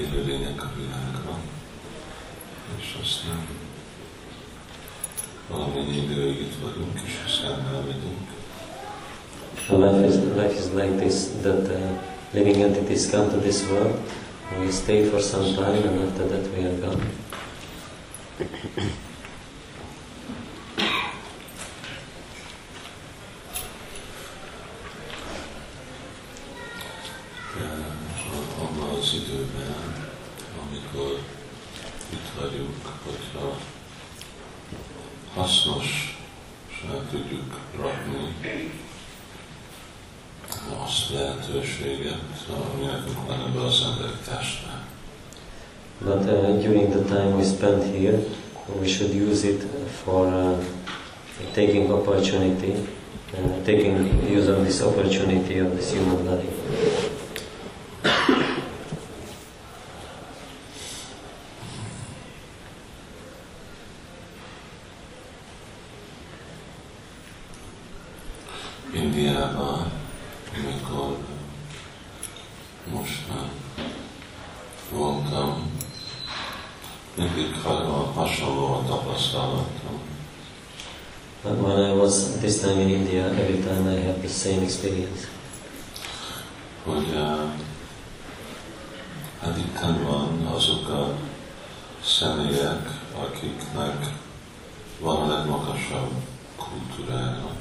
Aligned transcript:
jönnek 0.00 0.62
a 0.62 0.70
világra, 0.76 1.38
és 2.78 2.96
aztán 3.02 3.46
valamennyi 5.48 5.96
időig 5.96 6.40
itt 6.40 6.54
vagyunk, 6.62 7.00
és 7.04 7.22
aztán 7.26 7.66
elmegyünk. 7.74 8.34
So 9.66 9.78
life 9.78 10.06
is, 10.06 10.14
life 10.36 10.54
is 10.54 10.72
like 10.74 10.96
this, 10.96 11.26
that 11.42 11.68
uh, 11.68 11.98
living 12.32 12.62
entities 12.62 13.10
come 13.10 13.30
to 13.30 13.38
this 13.38 13.68
world, 13.68 14.00
we 14.60 14.70
stay 14.70 15.08
for 15.10 15.20
some 15.20 15.54
time, 15.54 15.82
and 15.82 16.08
after 16.08 16.28
that 16.28 16.52
we 16.52 16.64
are 16.64 16.76
gone. 16.76 17.02
Uh, 27.56 28.62
abban 28.62 28.98
az 28.98 29.14
időben, 29.14 29.74
amikor 30.66 31.18
itt 32.10 32.40
vagyunk, 32.40 32.86
hogyha 33.04 33.58
hasznos, 35.34 36.18
tudjuk 37.10 37.60
rakni 37.80 38.34
azt 40.84 41.10
lehetőséget, 41.10 42.20
ami 42.48 42.84
nekünk 42.84 43.26
van 43.26 43.40
ebben 43.40 43.62
az 43.62 43.86
emberi 43.92 44.16
testben. 44.24 44.84
But 45.98 46.24
uh, 46.24 46.62
during 46.62 46.92
we 47.56 47.84
here, 47.84 48.22
we 48.80 48.88
should 48.88 49.10
use 49.10 49.44
it 49.44 49.62
for 50.04 50.26
uh, 50.26 50.62
taking 51.54 51.92
opportunity, 51.92 52.86
uh, 53.36 53.64
taking 53.64 54.28
use 54.28 54.48
of 54.48 54.64
this 54.64 54.82
opportunity 54.82 55.58
of 55.58 55.76
this 55.76 55.92
human 55.92 56.24
body. 56.24 56.48
Experience. 84.86 85.28
hogy 86.84 87.08
uh, 87.14 87.50
hát 89.40 89.58
itt 89.58 89.78
van 90.02 90.46
azok 90.54 90.88
a 90.88 91.16
személyek, 92.04 92.88
akiknek 93.14 94.12
van 95.00 95.30
a 95.30 95.36
legmagasabb 95.36 96.10
kultúrája, 96.56 97.54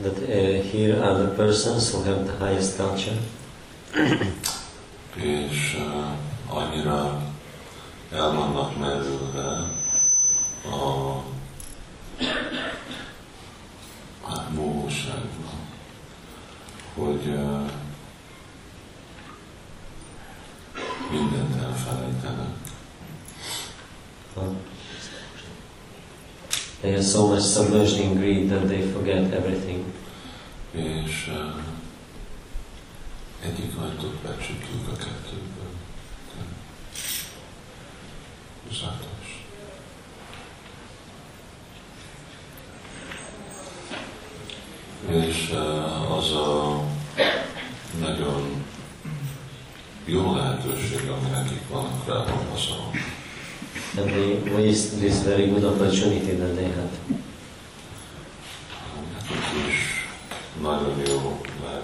That 0.00 0.18
uh, 0.18 0.62
here 0.70 1.02
are 1.02 1.18
the 1.18 1.34
persons 1.34 1.90
who 1.92 2.02
have 2.02 2.24
the 2.24 2.46
highest 2.46 2.76
culture, 2.76 3.18
és 5.14 5.76
uh, 5.78 6.56
annyira 6.58 7.22
el 8.12 8.32
vannak 8.32 8.78
merülve 8.78 9.70
a 10.64 11.22
hát 14.26 14.54
móságban, 14.54 15.68
hogy 16.98 17.26
uh, 17.26 17.70
mindent 21.10 21.62
elfelejtenek. 21.62 22.56
uh, 24.34 24.44
they 26.80 26.87
are 26.98 27.02
so 27.02 27.28
much 27.28 27.42
submerged 27.42 28.00
in 28.00 28.16
greed 28.16 28.50
that 28.50 28.68
they 28.68 28.82
forget 28.92 29.32
everything. 29.32 29.84
és 30.70 31.28
uh, 31.28 31.62
egyik 33.42 33.76
ajtót 33.76 34.14
becsukjuk 34.14 34.88
a 34.92 34.96
kettőből. 34.96 35.72
Zátos. 38.72 39.46
És 45.08 45.50
uh, 45.52 46.16
az 46.16 46.32
a 46.32 46.82
nagyon 48.00 48.64
jó 50.04 50.34
lehetőség, 50.34 51.08
ami 51.08 51.30
nekik 51.30 51.68
van, 51.68 52.02
elmondhatom. 52.08 53.17
And 53.98 54.10
they 54.10 54.54
waste 54.54 55.00
this 55.00 55.22
very 55.22 55.46
good 55.50 55.64
opportunity 55.64 56.32
that 56.36 56.54
they 56.56 56.68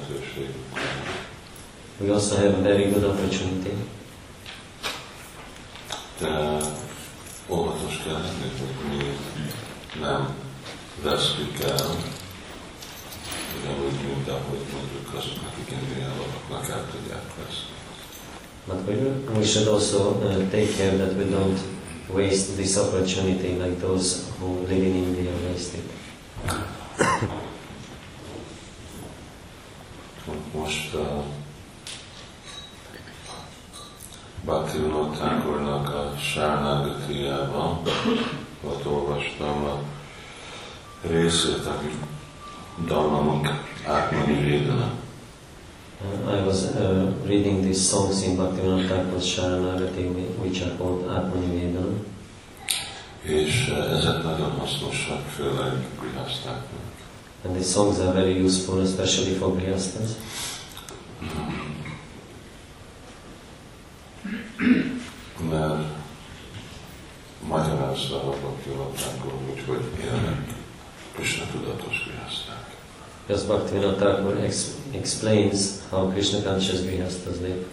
lehetőség. 0.09 0.49
We 2.01 2.13
also 2.13 2.35
have 2.37 2.55
a 2.59 2.63
very 2.63 2.91
good 2.91 3.05
opportunity. 3.05 3.75
De 6.21 6.57
óvatos 7.49 8.03
kell 8.05 8.13
lenni, 8.13 8.51
hogy 8.59 8.97
mi 8.97 9.05
nem 10.01 10.35
vesztjük 11.03 11.61
el, 11.61 11.97
ugyanúgy, 13.61 14.01
mint 14.07 14.29
ahogy 14.29 14.65
mondjuk 14.73 15.15
azok, 15.15 15.39
akik 15.53 15.77
Indiában 15.81 16.27
laknak, 16.33 16.69
el 16.69 16.87
tudják 16.91 17.35
veszni. 17.37 17.73
But 18.67 18.87
we, 18.87 18.95
we 19.39 19.45
should 19.45 19.69
also 19.69 20.11
uh, 20.11 20.51
take 20.51 20.73
care 20.77 20.97
that 20.97 21.13
we 21.17 21.25
don't 21.25 21.74
waste 22.09 22.57
this 22.57 22.77
opportunity 22.79 23.57
like 23.57 23.81
those 23.81 24.31
who 24.39 24.47
live 24.67 24.83
in 24.85 24.95
India 24.95 25.33
waste 25.49 25.75
it. 25.75 25.85
Most 30.55 30.95
uh, 30.95 31.23
Bhaktivinoda 34.45 35.11
Thakurnak 35.17 35.89
a 35.89 36.15
Sárnágatiában 36.19 37.81
ott 38.65 38.87
olvastam 38.87 39.65
a 39.65 39.83
részét, 41.09 41.67
ami 41.67 41.91
Dalmamunk 42.87 43.49
átmani 43.87 44.43
védelem. 44.43 44.94
I 46.27 46.43
was 46.47 46.75
uh, 46.77 47.13
reading 47.27 47.63
these 47.63 47.89
songs 47.91 48.23
in 48.23 48.37
Bhaktivinoda 48.37 48.89
Thakur's 48.89 49.27
Sharanagati, 49.27 50.05
which 50.43 50.63
are 50.63 50.77
called 50.77 51.05
Atmani 51.09 51.47
Vedanam. 51.47 52.07
És 53.23 53.69
uh, 53.71 53.97
ezek 53.99 54.23
nagyon 54.23 54.51
hasznosak, 54.51 55.29
főleg 55.29 55.73
grihasztáknak. 56.01 56.93
And 57.45 57.55
these 57.55 57.71
songs 57.71 57.99
are 57.99 58.13
very 58.13 58.45
useful, 58.45 58.81
especially 58.81 59.35
for 59.35 59.57
Grihastas. 59.57 60.11
Mert 65.51 65.85
magyarázza 67.49 68.17
a 68.17 68.31
Bhaktivinoda 68.41 68.91
úgy, 69.53 69.65
hogy 69.67 69.85
élnek 70.05 70.55
Krishna 71.15 71.45
tudatos 71.53 72.05
grihaszták. 72.05 72.64
Because 73.27 73.45
Bhaktivinoda 73.47 73.97
Thakur 73.99 74.39
ex- 74.45 74.77
explains 74.93 75.81
how 75.91 76.11
Krishna 76.11 76.41
conscious 76.43 76.81
Grihastas 76.83 77.39
live. 77.41 77.65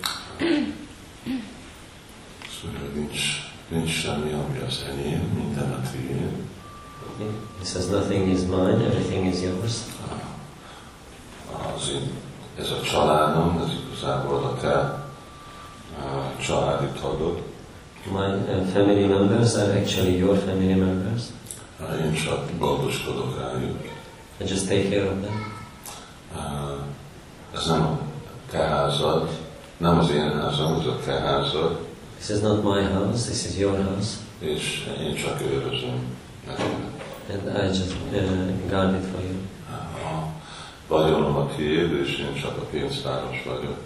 Szóval 2.61 2.87
nincs, 2.95 3.19
nincs 3.67 3.89
semmi, 3.91 4.31
ami 4.33 4.59
az 4.67 4.85
enyém, 4.91 5.21
minden 5.35 5.71
a 5.71 5.81
tiéd. 5.91 6.31
He 7.59 7.65
says, 7.65 7.85
Nothing 7.87 8.27
is 8.31 8.39
mine, 8.39 8.85
everything 8.85 9.33
is 9.33 9.41
yours. 9.41 9.73
Az 11.75 11.89
én, 11.89 12.09
ez 12.59 12.69
a 12.71 12.81
családom, 12.81 13.61
ez 13.65 13.71
igazából 13.87 14.35
a 14.43 14.57
te 14.61 15.03
uh, 15.99 16.41
családi 16.45 16.85
tagod. 17.01 17.41
My 18.11 18.53
uh, 18.53 18.65
family 18.73 19.05
members 19.05 19.53
are 19.55 19.79
actually 19.79 20.17
your 20.17 20.37
family 20.37 20.73
members. 20.73 21.21
Uh, 21.79 22.05
Én 22.05 22.13
csak 22.13 22.57
gondoskodok 22.57 23.37
rájuk. 23.39 23.77
I 24.41 24.43
just 24.43 24.67
take 24.67 24.89
care 24.89 25.05
of 25.05 25.21
them. 25.21 25.53
Ez 27.53 27.67
nem 27.67 27.81
a 27.81 27.99
te 28.51 28.57
házad, 28.57 29.29
nem 29.77 29.99
az 29.99 30.09
én 30.09 30.39
házam, 30.39 30.79
ez 30.79 30.85
a 30.85 30.99
te 31.05 31.19
házad, 31.19 31.79
This 32.17 32.29
is 32.29 32.41
not 32.41 32.63
my 32.63 32.83
house, 32.83 33.25
this 33.25 33.45
is 33.45 33.57
your 33.57 33.83
house. 33.83 34.17
és 34.39 34.87
én 34.99 35.15
csak 35.15 35.41
őrözöm. 35.41 36.17
And 37.29 37.63
I 37.63 37.67
just 37.67 37.95
uh, 38.11 38.69
guard 38.69 38.95
it 38.95 39.09
for 39.11 39.21
you. 39.21 39.37
A 40.05 40.33
vagyonom 40.87 41.35
a 41.35 41.55
tiéd, 41.55 41.91
és 41.91 42.17
én 42.17 42.41
csak 42.41 42.57
a 42.57 42.65
pénztáros 42.71 43.43
vagyok. 43.45 43.77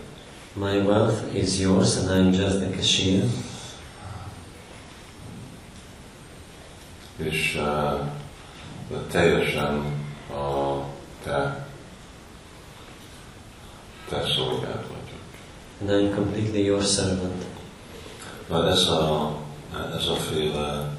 My 0.54 0.78
wealth 0.78 1.36
is 1.36 1.60
yours 1.60 1.98
and 1.98 2.10
I'm 2.10 2.38
just 2.38 2.58
the 2.58 2.70
cashier. 2.70 3.24
És 7.18 7.60
uh, 7.60 8.00
de 8.90 8.98
teljesen 10.36 10.42
a 10.42 10.86
te, 11.24 11.66
te 14.10 14.24
szolgád 14.36 14.86
vagyok. 14.88 15.24
And 15.82 15.90
I'm 15.90 16.16
completely 16.16 16.64
your 16.64 16.84
servant. 16.84 17.46
Na 18.50 18.70
ez 18.70 18.88
a, 18.88 19.36
ez 19.96 20.08
a 20.08 20.16
féle 20.16 20.98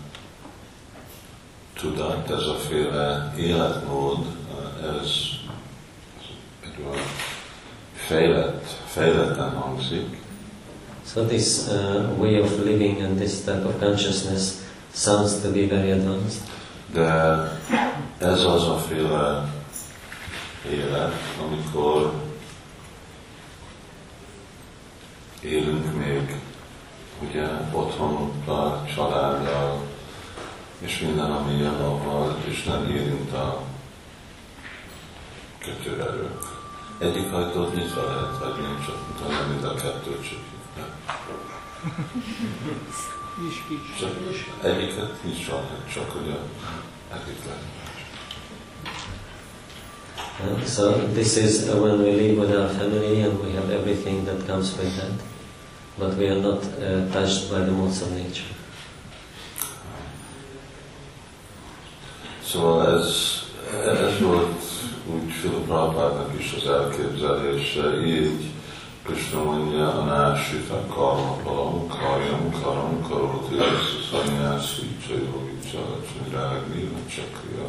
tudat, 1.75 2.31
ez 2.31 2.43
a 2.43 2.55
féle 2.55 3.35
életmód, 3.37 4.27
ez 4.83 5.11
egy 6.61 6.85
olyan 6.87 7.07
fejlett, 7.95 8.67
fejletten 8.87 9.51
hangzik, 9.51 10.25
So 11.05 11.25
this 11.25 11.69
uh, 11.69 12.15
way 12.19 12.41
of 12.41 12.59
living 12.65 13.01
and 13.01 13.17
this 13.17 13.45
type 13.45 13.65
of 13.65 13.79
consciousness 13.79 14.67
sounds 14.93 15.41
to 15.43 15.53
be 15.53 15.67
very 15.67 15.93
advanced. 15.93 16.43
De 16.97 17.51
ez 18.19 18.45
az 18.45 18.69
a 18.69 18.77
féle 18.77 19.55
élet, 20.71 21.15
amikor 21.47 22.13
élünk 25.41 25.97
még 25.97 26.41
ugye 27.29 27.47
otthonunkkal, 27.73 28.87
családdal, 28.95 29.83
és 30.79 31.01
minden, 31.01 31.31
ami 31.31 31.57
jön 31.57 31.75
avval, 31.75 32.37
és 32.45 32.65
nem 32.65 32.91
érint 32.91 33.33
a 33.33 33.63
kötőerők. 35.59 36.43
Egyik 36.99 37.33
ajtót 37.33 37.75
nyitva 37.75 38.05
lehet 38.05 38.43
hagyni, 38.43 38.85
csak 38.87 38.97
utána 39.11 39.47
mind 39.47 39.65
a 39.65 39.75
kettőt 39.75 40.29
csak 40.29 40.39
csak 43.99 44.11
egyiket 44.63 45.25
nyitva 45.25 45.55
lehet, 45.55 45.93
csak 45.95 46.11
hogy 46.11 46.29
a 46.29 46.39
egyik 47.15 47.45
lehet. 47.45 47.63
Uh, 50.39 50.65
so 50.67 50.93
this 51.15 51.37
is 51.37 51.69
uh, 51.69 51.81
when 51.81 51.99
we 51.99 52.11
live 52.11 52.39
with 52.39 52.51
our 52.51 52.69
family 52.69 53.23
and 53.23 53.43
we 53.43 53.53
have 53.53 53.71
everything 53.71 54.27
that 54.27 54.47
comes 54.47 54.77
with 54.77 54.95
that, 54.97 55.23
but 55.99 56.19
we 56.19 56.29
are 56.29 56.41
not 56.41 56.63
uh, 56.65 57.11
touched 57.13 57.49
by 57.51 57.65
the 57.65 57.71
modes 57.71 58.03
of 58.03 58.11
nature. 58.11 58.55
Szóval 62.45 62.99
ez, 62.99 63.13
ez 63.87 64.21
volt 64.21 64.63
úgy 65.07 65.51
Prabhupádnak 65.67 66.39
is 66.39 66.55
az 66.57 66.67
elképzelése, 66.69 68.07
így 68.07 68.51
Krishna 69.07 69.43
mondja, 69.43 70.01
a 70.01 70.05
násita 70.05 70.87
karma 70.95 71.37
palam, 71.45 71.87
karjam, 71.89 72.51
karam, 72.63 73.03
karoti, 73.09 73.55
össze 73.55 73.99
szanyászi, 74.11 74.97
csajogi, 75.07 75.59
csalacsanyrágni, 75.71 76.89
csakria. 77.15 77.67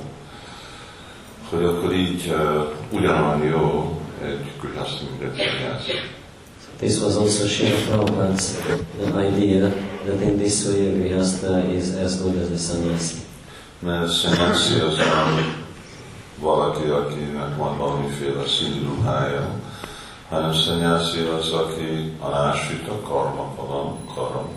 Hogy 1.50 1.64
akkor 1.64 1.94
így 1.94 2.28
uh, 2.28 3.00
ugyanolyan 3.00 3.44
jó 3.44 4.00
egy 4.24 4.52
grihaszti, 4.62 5.04
mint 5.10 5.22
egy 5.22 5.36
szanyászi. 5.36 5.92
This 6.78 7.00
was 7.02 7.16
also 7.16 7.48
Srila 7.48 7.78
Prabhupada's 7.88 8.50
uh, 9.00 9.38
idea 9.38 9.70
that 10.06 10.22
in 10.22 10.38
this 10.38 10.66
way 10.66 10.88
a 10.88 10.92
grihasta 10.92 11.74
is 11.74 11.86
as 12.04 12.22
good 12.22 12.38
as 12.38 12.50
a 12.52 12.58
sannyasi. 12.58 13.16
Mert 13.80 14.12
szanyászi 14.12 14.80
az 14.80 15.00
valaki, 16.40 16.88
akinek 16.88 17.58
van 17.58 17.78
valamiféle 17.78 18.44
színruhája, 18.48 19.50
hanem 20.30 20.54
szanyászi 20.54 21.20
az, 21.20 21.52
aki 21.52 22.14
a 22.20 22.30
násít 22.30 22.88
a 22.88 23.02
karma 23.02 23.44
palam, 23.56 23.98
karam, 24.16 24.48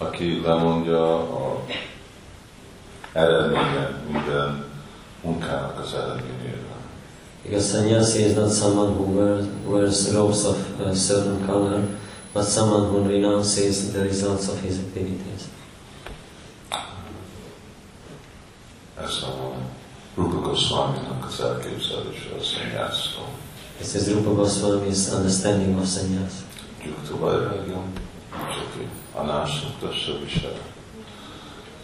aki 0.00 0.40
lemondja 0.44 1.18
a 1.18 1.64
eredménye 3.12 4.02
minden 4.12 4.64
munkának 5.22 5.78
az 5.78 5.94
eredményéről. 5.94 6.78
Because 7.42 7.68
sannyasi 7.68 8.24
is 8.24 8.34
not 8.34 8.52
someone 8.52 8.90
who 8.90 9.04
wears, 9.04 9.46
wears 9.66 10.12
robes 10.12 10.44
of 10.44 10.56
a 10.78 10.94
certain 10.94 11.46
color, 11.46 11.80
but 12.32 12.44
someone 12.44 12.88
who 12.88 13.08
renounces 13.08 13.92
the 13.92 14.02
results 14.02 14.48
of 14.48 14.60
his 14.62 14.76
activities. 14.78 15.42
Ez 18.98 19.22
a 19.22 19.52
Rupa 20.14 20.40
Goswami-nak 20.40 21.24
az 21.24 21.40
elképzelése 21.40 22.30
a 22.38 22.42
szanyászról. 22.42 23.28
This 23.80 23.94
is 23.94 24.14
Rupa 24.14 24.34
Goswami's 24.36 25.08
understanding 25.14 25.78
of 25.78 25.86
sannyas. 25.86 26.44
Gyukta 26.84 27.16
Vajrágyam, 27.16 27.92
Csaki, 28.30 28.88
Anásaktasya 29.14 30.12
Visaya. 30.24 30.62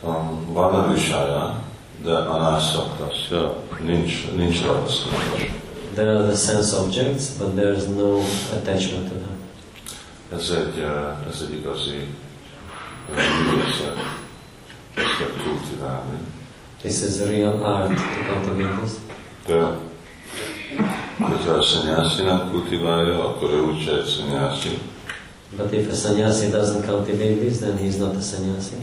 Um, 0.05 0.53
van 0.53 0.75
a 0.75 0.93
visája, 0.93 1.63
de 2.03 2.13
Anásaktasya 2.13 3.57
nincs, 3.85 4.31
nincs 4.37 4.63
ragaszkodás. 4.65 5.51
There 5.95 6.17
are 6.17 6.27
the 6.27 6.37
sense 6.37 6.77
objects, 6.77 7.31
but 7.39 7.55
there 7.55 7.73
is 7.73 7.85
no 7.85 8.21
attachment 8.53 9.09
to 9.09 9.15
them. 9.15 9.37
Ez 10.33 10.51
egy, 10.51 10.79
eh, 10.79 11.29
ez 11.29 11.45
egy 11.49 11.55
igazi 11.55 12.09
eh, 13.15 13.25
művészet, 13.51 13.97
ezt 14.95 15.17
kell 15.19 15.45
kultiválni. 15.45 16.19
This 16.79 17.03
is 17.03 17.21
a 17.21 17.27
real 17.27 17.63
art 17.65 17.95
to 17.95 18.33
cultivate 18.33 18.81
this. 18.81 18.93
De 19.47 19.86
hogyha 21.19 21.51
a 21.51 21.63
szanyászi 21.63 22.23
nem 22.23 22.51
kultiválja, 22.51 23.29
akkor 23.29 23.51
ő 23.51 23.61
úgyse 23.61 23.97
egy 23.97 24.05
szanyászi. 24.05 24.79
But 25.57 25.73
if 25.73 25.91
a 25.91 25.95
sannyasi 25.95 26.51
doesn't 26.51 26.85
cultivate 26.85 27.39
this, 27.41 27.59
then 27.59 27.79
he's 27.79 27.99
not 27.99 28.17
a 28.17 28.21
sannyasi. 28.21 28.77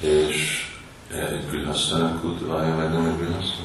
És 0.00 0.68
egy 1.12 1.48
grihasztának 1.50 2.20
kultiválja 2.20 2.74
meg, 2.74 2.92
nem 2.92 3.04
egy 3.04 3.16
grihasztá. 3.16 3.62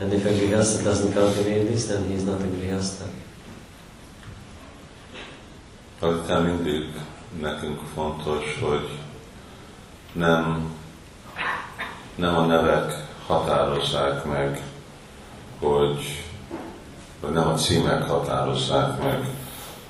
And 0.00 0.12
if 0.12 0.24
a 0.24 0.28
grihasta 0.28 0.90
doesn't 0.90 1.12
cultivate 1.12 1.64
this, 1.64 1.84
then 1.84 2.04
he's 2.10 2.24
not 2.24 2.40
a 2.40 2.46
grihasta. 2.56 3.04
Aztán 5.98 6.42
mindig 6.42 6.84
nekünk 7.40 7.80
fontos, 7.94 8.58
hogy 8.60 8.88
nem, 10.12 10.70
nem 12.14 12.36
a 12.36 12.46
nevek 12.46 13.06
határozzák 13.26 14.24
meg, 14.24 14.62
hogy, 15.58 16.21
vagy 17.22 17.32
nem 17.32 17.48
a 17.48 17.54
címek 17.54 18.02
határozzák 18.02 19.02
meg, 19.02 19.28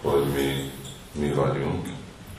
hogy 0.03 0.25
mi, 0.35 0.71
mi 1.13 1.35
vagyunk, 1.35 1.87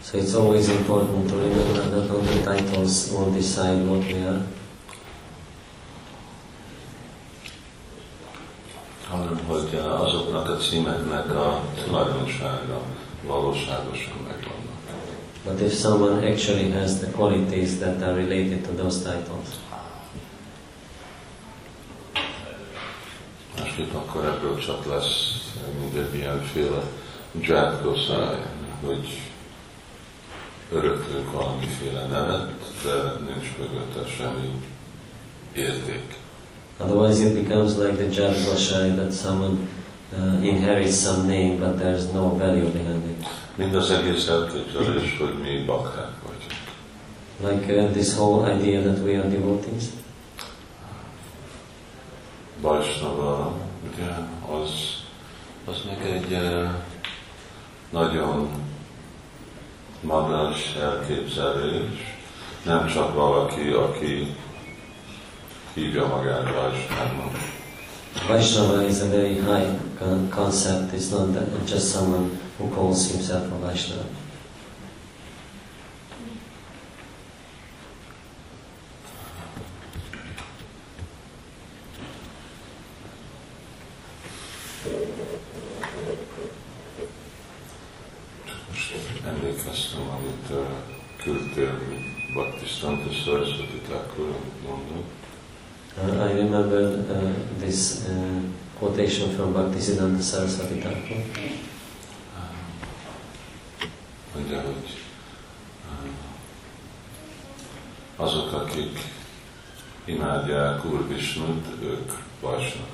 So 0.04 0.18
it's 0.18 0.36
always 0.36 0.68
important 0.68 1.30
to 1.30 1.36
remember 1.38 1.90
that 1.90 2.10
not 2.10 2.26
the 2.26 2.44
titles 2.44 3.10
won't 3.10 3.34
decide 3.34 3.88
what 3.88 4.04
we 4.12 4.20
are, 4.28 4.42
hanem 9.10 9.40
hogy 9.48 9.76
azoknak 9.76 10.50
a 10.50 10.58
címeknek 10.58 11.36
a 11.36 11.62
tulajdonsága 11.86 12.82
valóságosan 13.28 14.14
megvannak. 14.28 14.72
but 15.46 15.62
if 15.62 15.74
someone 15.74 16.28
actually 16.32 16.72
has 16.72 17.00
the 17.00 17.12
qualities 17.12 17.78
that 17.80 18.02
are 18.02 18.14
related 18.14 18.62
to 18.66 18.72
those 18.72 18.98
titles, 18.98 19.48
Másképp 23.78 23.96
akkor 23.96 24.26
ebből 24.26 24.60
csak 24.60 24.86
lesz 24.86 25.42
mindegy 25.80 26.16
ilyenféle 26.16 26.82
dzsákdoszáj, 27.32 28.38
hogy 28.86 29.08
öröklünk 30.72 31.32
valamiféle 31.32 32.06
nevet, 32.06 32.52
de 32.84 32.94
nincs 33.34 33.48
mögötte 33.58 34.10
semmi 34.18 34.50
érték. 35.56 36.18
otherwise 36.80 37.20
it 37.22 37.34
becomes 37.34 37.78
like 37.78 37.96
the 37.98 38.10
Jadvashai 38.10 38.96
that 38.96 39.14
someone 39.14 39.68
uh, 40.18 40.48
inherits 40.48 40.96
some 40.96 41.28
name 41.28 41.58
but 41.58 41.80
there's 41.80 42.14
no 42.14 42.30
value 42.30 42.70
behind 42.70 43.04
it. 43.10 43.28
Mind 43.56 43.76
az 43.76 43.92
egész 43.92 44.28
elképzelés, 44.28 45.18
hogy 45.18 45.34
mi 45.42 45.64
bakták 45.66 46.12
vagyunk. 46.24 46.62
Like 47.40 47.84
uh, 47.84 47.92
this 47.92 48.16
whole 48.16 48.56
idea 48.56 48.82
that 48.82 49.04
we 49.04 49.18
are 49.20 49.30
devotees. 49.30 49.84
Vajsnava, 52.64 53.54
ugye, 53.94 54.10
az, 54.62 54.70
az 55.66 55.76
meg 55.86 56.12
egy 56.12 56.34
eh, 56.34 56.70
nagyon 57.90 58.50
magas 60.02 60.76
elképzelés, 60.76 62.18
nem 62.66 62.88
csak 62.88 63.14
valaki, 63.14 63.70
aki 63.70 64.36
hívja 65.74 66.08
magát 66.08 66.54
Vajsnavnak, 66.54 67.38
Vaishnava 68.28 68.84
is 68.84 69.02
a 69.02 69.10
very 69.10 69.36
high 69.36 69.68
con- 70.00 70.30
concept. 70.30 70.94
It's 70.94 71.12
not 71.12 71.34
that 71.34 71.66
just 71.66 71.92
someone 71.92 72.40
who 72.58 72.70
calls 72.70 73.12
himself 73.12 73.52
a 73.52 73.60
Vaishnava. 73.60 74.06
Most 88.70 88.94
emlékeztem, 89.26 90.02
amit 90.10 90.50
uh, 90.50 90.66
küldtél 91.24 91.80
Baptistanta 92.64 93.14
Saraswati 93.26 93.82
Thakur, 93.88 94.26
amit 94.26 94.68
mondott. 94.68 95.12
Uh, 95.98 96.30
I 96.30 96.34
remember 96.34 96.82
uh, 96.82 97.32
this 97.60 98.08
uh, 98.08 98.42
quotation 98.80 99.30
from 99.36 99.54
Bhaktisiddhanta 99.54 100.22
Saraswati 100.22 100.80
Thakur. 100.80 101.18
Mondja, 104.36 104.62
hogy 104.62 104.90
uh, 108.16 108.26
azok, 108.26 108.54
akik 108.54 109.00
imádják 110.06 110.86
Úr 110.86 111.08
Visnut, 111.08 111.66
ők 111.82 112.12
Vajsnavak. 112.42 112.88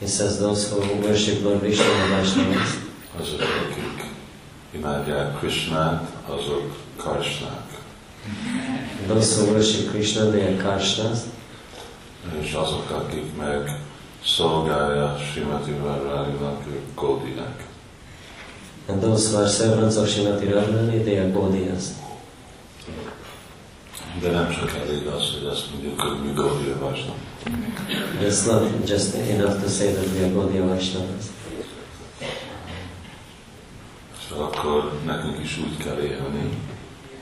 He 0.00 0.06
says 0.06 0.38
those 0.38 0.70
who 0.70 1.06
worship 1.06 1.44
Lord 1.44 1.60
Vishnu 1.60 1.84
are 1.84 2.08
Vaishnavas. 2.08 2.78
Azok, 3.20 3.40
akik 3.40 4.04
imádják 4.70 5.38
Krishnát, 5.38 6.10
azok 6.26 6.76
Karsnák. 6.96 7.67
Who 9.08 9.52
worship 9.52 9.90
Krishna, 9.90 10.30
they 10.30 10.42
are 10.42 10.56
Karshnas. 10.56 11.18
És 12.40 12.52
azok, 12.52 12.90
akik 12.90 13.36
meg 13.36 13.80
szolgálja 14.24 15.16
Srimati 15.32 15.70
Várvárinak, 15.70 16.66
ők 16.66 16.94
Gódiák. 16.94 17.66
And 18.88 19.00
those 19.00 19.28
who 19.28 19.38
are 19.38 19.48
servants 19.48 19.96
of 19.96 20.08
Srimati 20.08 20.46
Radharani, 20.46 21.02
they 21.02 21.18
are 21.18 21.30
Gaudiyas. 21.30 21.84
De 24.20 24.30
nem 24.30 24.50
csak 24.50 24.76
elég 24.76 25.06
az, 25.06 25.22
hogy 25.32 25.46
azt 25.46 25.70
mondjuk, 25.72 26.00
hogy 26.00 26.18
mi 26.22 26.32
Vajsnav. 26.80 27.16
It's 28.20 28.44
not 28.44 28.84
just 28.84 29.14
enough 29.14 29.62
to 29.62 29.68
say 29.68 29.92
that 29.92 30.06
we 30.12 30.24
are 30.24 30.32
Gaudiya 30.32 30.66
Vaishnavas. 30.66 31.24
Szóval 34.28 34.44
akkor 34.44 34.92
nekünk 35.06 35.38
is 35.44 35.58
úgy 35.58 35.76
kell 35.76 35.98
élni, 35.98 36.48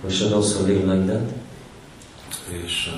We 0.06 0.12
should 0.12 0.32
also 0.32 0.62
live 0.62 0.86
like 0.86 1.06
that. 1.06 1.22
és 2.64 2.92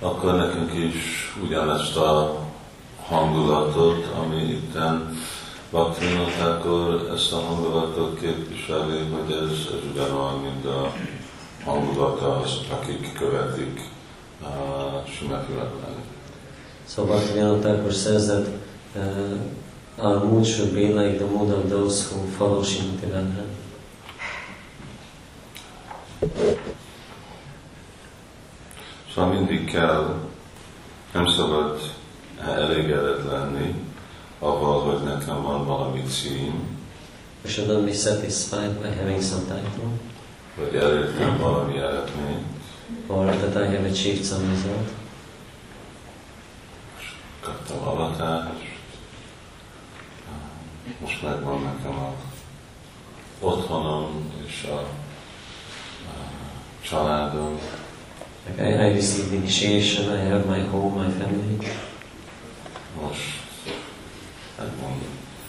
uh, 0.00 0.08
akkor 0.08 0.36
nekünk 0.36 0.72
is 0.74 1.34
ugyanezt 1.44 1.96
a 1.96 2.38
hangulatot, 3.06 4.06
ami 4.22 4.42
itten 4.42 5.18
Bhaktivinoda 5.70 7.14
ezt 7.14 7.32
a 7.32 7.36
hangulatot 7.36 8.20
képviseli, 8.20 8.98
hogy 8.98 9.32
ez, 9.32 9.50
ez 9.50 9.90
ugyanolyan, 9.92 10.40
mint 10.40 10.64
a 10.64 10.92
hangulata 11.64 12.40
az, 12.40 12.50
akik 12.70 13.12
követik 13.12 13.80
uh, 14.42 15.28
Radharani. 15.28 16.04
So 16.88 17.04
Bhaktivinoda 17.04 17.58
Thakur 17.58 17.92
says 17.92 18.26
that 18.26 18.46
uh, 18.96 20.04
our 20.06 20.24
mood 20.24 20.46
should 20.46 20.72
be 20.72 21.02
like 21.02 21.18
the 21.18 21.26
mood 21.26 21.50
of 21.50 21.68
those 21.68 22.14
who 22.14 22.26
follow 22.38 22.64
Srimati 22.64 23.06
Radharani. 23.06 23.58
Szóval 29.14 29.32
mindig 29.32 29.64
kell, 29.64 30.14
nem 31.12 31.26
szabad 31.26 31.80
elégedett 32.44 33.24
lenni 33.30 33.74
avval, 34.38 34.80
hogy 34.80 35.02
nekem 35.02 35.42
van 35.42 35.66
valami 35.66 36.02
cím, 36.02 36.78
We 37.42 37.50
should 37.50 37.68
not 37.68 37.86
be 37.86 37.94
satisfied 37.94 38.82
by 38.82 38.88
having 38.88 39.22
some 39.22 39.44
title. 39.46 39.88
Vagy 40.56 40.74
elértem 40.74 41.38
valami 41.38 41.78
eredményt, 41.78 42.46
or 43.06 43.24
that 43.24 43.54
I 43.54 43.76
have 43.76 43.88
achieved 43.88 44.24
some 44.24 44.48
result. 44.48 44.88
kaptam 47.40 47.88
avatást, 47.88 48.78
most 51.00 51.22
megvan 51.22 51.62
nekem 51.62 51.98
a 51.98 52.14
otthonom 53.40 54.32
és 54.46 54.62
a 54.62 54.86
családom, 56.80 57.58
Like 58.46 58.62
I, 58.62 58.86
I 58.86 58.94
received 58.94 59.32
initiation, 59.32 60.08
I 60.08 60.18
have 60.18 60.46
my 60.46 60.60
home, 60.60 60.96
my 60.96 61.10
family. 61.10 61.58
most 63.00 63.20
megvan 64.58 64.92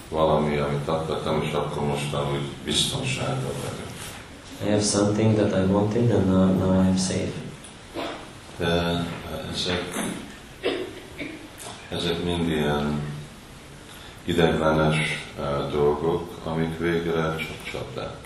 valami, 0.10 0.58
amit 0.58 0.88
akartam, 0.88 1.42
és 1.42 1.54
akkor 1.54 1.84
most 1.88 2.16
úgy 2.34 2.50
biztonságban 2.64 3.54
vagyok. 3.64 3.90
I 4.66 4.70
have 4.70 4.82
something 4.82 5.36
that 5.36 5.54
I 5.54 5.72
wanted 5.72 6.12
and 6.12 6.28
now, 6.28 6.46
now 6.46 6.84
I 6.84 6.88
am 6.88 6.98
safe. 6.98 7.32
De 8.58 9.06
ezek, 9.54 9.84
ezek 11.90 12.24
mind 12.24 12.50
ilyen 12.50 13.02
ideglenes 14.26 14.98
uh, 15.40 15.72
dolgok, 15.72 16.38
amik 16.44 16.78
végre 16.78 17.36
csak 17.38 17.72
csapdák. 17.72 18.21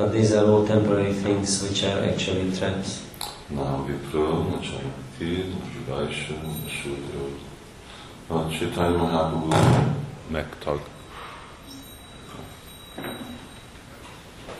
But 0.00 0.12
these 0.12 0.32
are 0.32 0.46
all 0.46 0.64
temporary 0.66 1.12
things 1.12 1.62
which 1.62 1.84
are 1.84 2.00
actually 2.08 2.50
traps. 2.56 3.02
Vivajsa, 5.72 6.34
na 6.42 6.68
Súdró. 6.82 7.28
A 8.28 8.48
Csitány 8.48 8.96
Mahábú 8.96 9.48
megtag. 10.28 10.80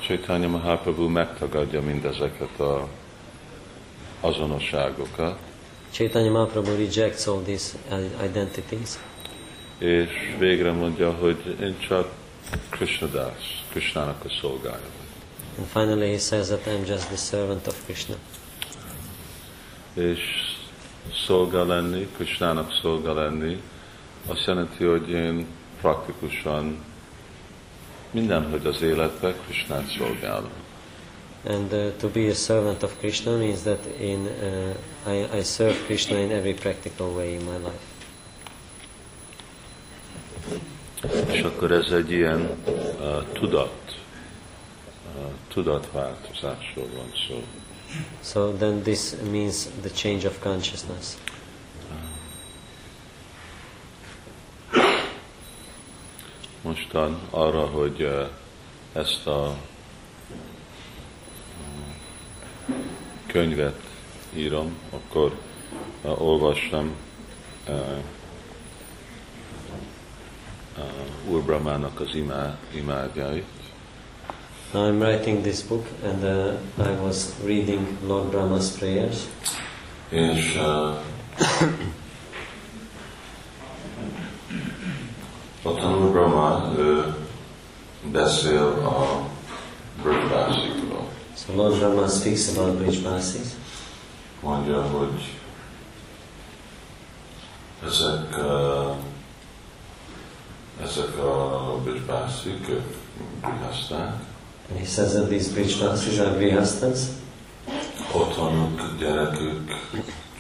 Chaitanya 0.00 0.48
Mahaprabhu 0.48 1.08
megtagadja 1.08 1.80
mindezeket 1.80 2.60
a 2.60 2.88
azonosságokat, 4.20 5.38
Chaitanya 5.90 6.30
Mahaprabhu 6.30 6.76
rejects 6.76 7.26
all 7.26 7.42
these 7.42 7.78
identities 8.24 8.98
és 9.78 10.10
végre 10.38 10.72
mondja, 10.72 11.12
hogy 11.12 11.56
én 11.60 11.78
csak 11.78 12.08
Krishna 12.70 13.06
Das, 13.06 13.64
Krishnának 13.70 14.24
a 14.24 14.28
szolgája. 14.40 14.99
And 15.58 15.66
finally 15.66 16.10
he 16.10 16.18
says 16.18 16.48
that 16.48 16.66
I'm 16.66 16.84
just 16.84 17.08
the 17.08 17.16
servant 17.16 17.66
of 17.66 17.84
Krishna. 17.84 18.14
És 19.94 20.20
szolga 21.26 21.64
lenni, 21.64 22.08
Krishnának 22.16 22.72
szolga 22.82 23.14
lenni, 23.14 23.62
azt 24.26 24.46
jelenti, 24.46 24.84
hogy 24.84 25.08
én 25.08 25.46
praktikusan 25.80 26.84
mindenhogy 28.10 28.66
az 28.66 28.82
életben 28.82 29.34
Krishnát 29.46 29.86
szolgálom. 29.98 30.50
And 31.44 31.72
uh, 31.72 31.96
to 31.96 32.08
be 32.08 32.28
a 32.28 32.34
servant 32.34 32.82
of 32.82 32.98
Krishna 32.98 33.36
means 33.36 33.62
that 33.62 33.78
in 33.98 34.26
uh, 34.26 35.12
I, 35.14 35.38
I 35.38 35.42
serve 35.42 35.84
Krishna 35.86 36.18
in 36.18 36.30
every 36.30 36.54
practical 36.54 37.14
way 37.14 37.32
in 37.32 37.42
my 37.44 37.56
life. 37.56 37.88
És 41.32 41.40
akkor 41.40 41.70
ez 41.72 41.90
egy 41.92 42.10
ilyen 42.10 42.50
uh, 42.66 43.32
tudat, 43.32 43.99
tudatváltozásról 45.48 46.88
van 46.96 47.12
szó. 47.28 47.44
So 48.22 48.52
then 48.52 48.82
this 48.82 49.14
means 49.30 49.66
the 49.80 49.90
change 49.90 50.26
of 50.26 50.38
consciousness. 50.38 51.16
Mostan 56.62 57.20
arra, 57.30 57.66
hogy 57.66 58.02
uh, 58.02 58.28
ezt 58.92 59.26
a 59.26 59.56
uh, 62.68 62.76
könyvet 63.26 63.80
írom, 64.34 64.78
akkor 64.90 65.38
uh, 66.02 66.22
olvassam 66.22 66.94
Úr 71.28 71.42
Brahmának 71.42 72.00
az 72.00 72.14
imá, 72.14 72.58
imádjait, 72.74 73.44
Now 73.44 73.59
I'm 74.72 75.00
writing 75.00 75.42
this 75.42 75.62
book 75.62 75.84
and 76.04 76.24
uh, 76.24 76.56
I 76.78 76.90
was 77.02 77.34
reading 77.44 77.98
Lord 78.06 78.30
Brahma's 78.30 78.70
prayers. 78.78 79.26
és 80.10 80.56
uh, 80.56 80.96
a 85.62 85.74
tanul 85.74 86.10
Brahma 86.10 86.72
ő 86.78 87.14
beszél 88.12 88.66
a 88.66 89.28
Brahmásikról. 90.02 91.08
So 91.36 91.54
Lord 91.54 91.78
Brahma 91.78 92.08
speaks 92.08 92.56
about 92.56 92.74
Brijbasis. 92.74 93.48
Mondja, 94.42 94.82
hogy 94.82 95.38
ezek, 97.86 98.36
uh, 98.38 98.96
ezek 100.82 101.18
a 101.18 101.76
Brahmásik, 101.84 102.68
ők 102.68 102.84
grihaszták, 103.40 104.14
And 104.14 104.29
he 104.78 104.84
says 104.86 105.14
that 105.14 105.28
these 105.28 105.48
Brijbasis 105.48 106.20
are 106.20 106.38
Grihastas. 106.38 107.20
otthonuk, 108.12 108.96
gyerekük, 108.98 109.70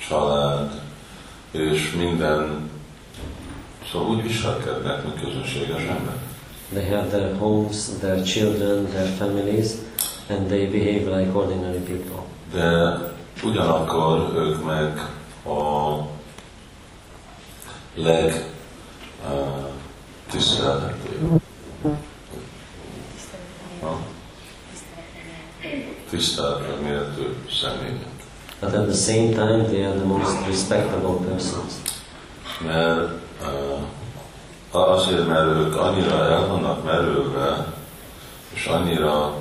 család, 0.08 0.80
és 1.50 1.92
minden, 1.92 2.70
szóval 3.92 4.08
úgy 4.08 4.22
viselkednek, 4.22 5.04
mint 5.04 5.20
közönséges 5.20 5.82
ember. 5.82 6.16
They 6.72 6.88
have 6.88 7.08
their 7.08 7.36
homes, 7.38 7.76
their 8.00 8.22
children, 8.22 8.86
their 8.86 9.08
families, 9.08 9.70
and 10.28 10.46
they 10.46 10.66
behave 10.66 11.18
like 11.18 11.38
ordinary 11.38 11.78
people. 11.78 12.22
De 12.52 12.98
ugyanakkor 13.44 14.32
ők 14.36 14.64
meg 14.64 15.08
a 15.44 15.96
leg 17.94 18.44
uh, 19.24 19.68
tisztelhetőbb. 20.30 21.39
Tiszteletre 26.20 26.74
méltő 26.82 27.36
személyek. 27.50 28.08
But 28.60 28.74
at 28.74 28.88
the 28.88 28.94
same 28.94 29.28
time, 29.28 29.64
they 29.64 29.84
are 29.84 29.94
the 29.94 30.04
most 30.04 30.46
respectable 30.46 31.26
persons. 31.28 31.72
Mert 32.64 33.10
uh, 34.72 34.90
azért, 34.92 35.26
mert 35.26 35.46
ők 35.46 35.76
annyira 35.76 36.24
el 36.24 36.46
vannak 36.46 36.84
merülve, 36.84 37.74
és 38.54 38.66
annyira 38.66 39.34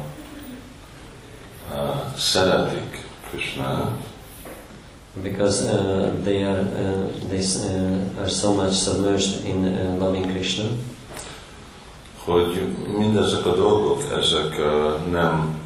uh, 1.72 2.18
szeretik 2.18 3.08
Krishnát, 3.30 3.92
Because 5.24 5.64
uh, 5.64 6.24
they 6.24 6.44
are 6.44 6.62
uh, 6.62 7.28
they 7.28 7.40
uh, 7.40 8.20
are 8.20 8.30
so 8.30 8.54
much 8.54 8.74
submerged 8.74 9.46
in 9.46 9.66
uh, 9.66 10.00
loving 10.00 10.32
Krishna, 10.32 10.66
hogy 12.24 12.68
mindezek 12.98 13.46
a 13.46 13.56
dolgok, 13.56 14.02
ezek 14.20 14.60
uh, 14.60 15.12
nem 15.12 15.59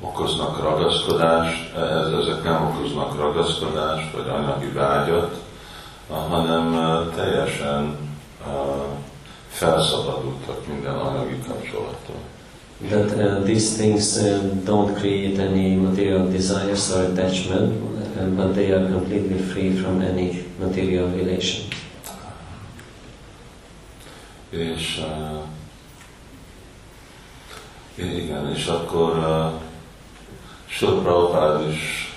okoznak 0.00 0.62
ragaszkodást, 0.62 1.74
ez, 1.76 2.12
ezek 2.12 2.42
nem 2.42 2.66
okoznak 2.66 3.16
ragaszkodást, 3.16 4.12
vagy 4.12 4.28
anyagi 4.28 4.68
vágyat, 4.72 5.40
hanem 6.08 6.74
uh, 6.74 7.14
teljesen 7.14 7.96
uh, 8.46 8.54
felszabadultak 9.48 10.66
minden 10.66 10.94
anyagi 10.94 11.42
kapcsolattól. 11.48 12.20
that 12.88 13.12
uh, 13.12 13.44
these 13.44 13.76
things 13.76 14.16
uh, 14.16 14.40
don't 14.64 14.96
create 14.98 15.38
any 15.38 15.76
material 15.76 16.30
desires 16.30 16.90
or 16.90 17.12
attachment, 17.12 17.74
uh, 18.16 18.26
but 18.30 18.54
they 18.54 18.72
are 18.72 18.88
completely 18.88 19.38
free 19.38 19.76
from 19.76 20.00
any 20.00 20.46
material 20.58 21.08
relation. 21.10 21.66
És 24.50 25.02
uh, 25.04 25.44
igen, 28.16 28.52
és 28.54 28.66
akkor 28.66 29.16
uh, 29.16 29.69
sok 30.70 31.02
Prabhupád 31.02 31.68
is 31.68 32.10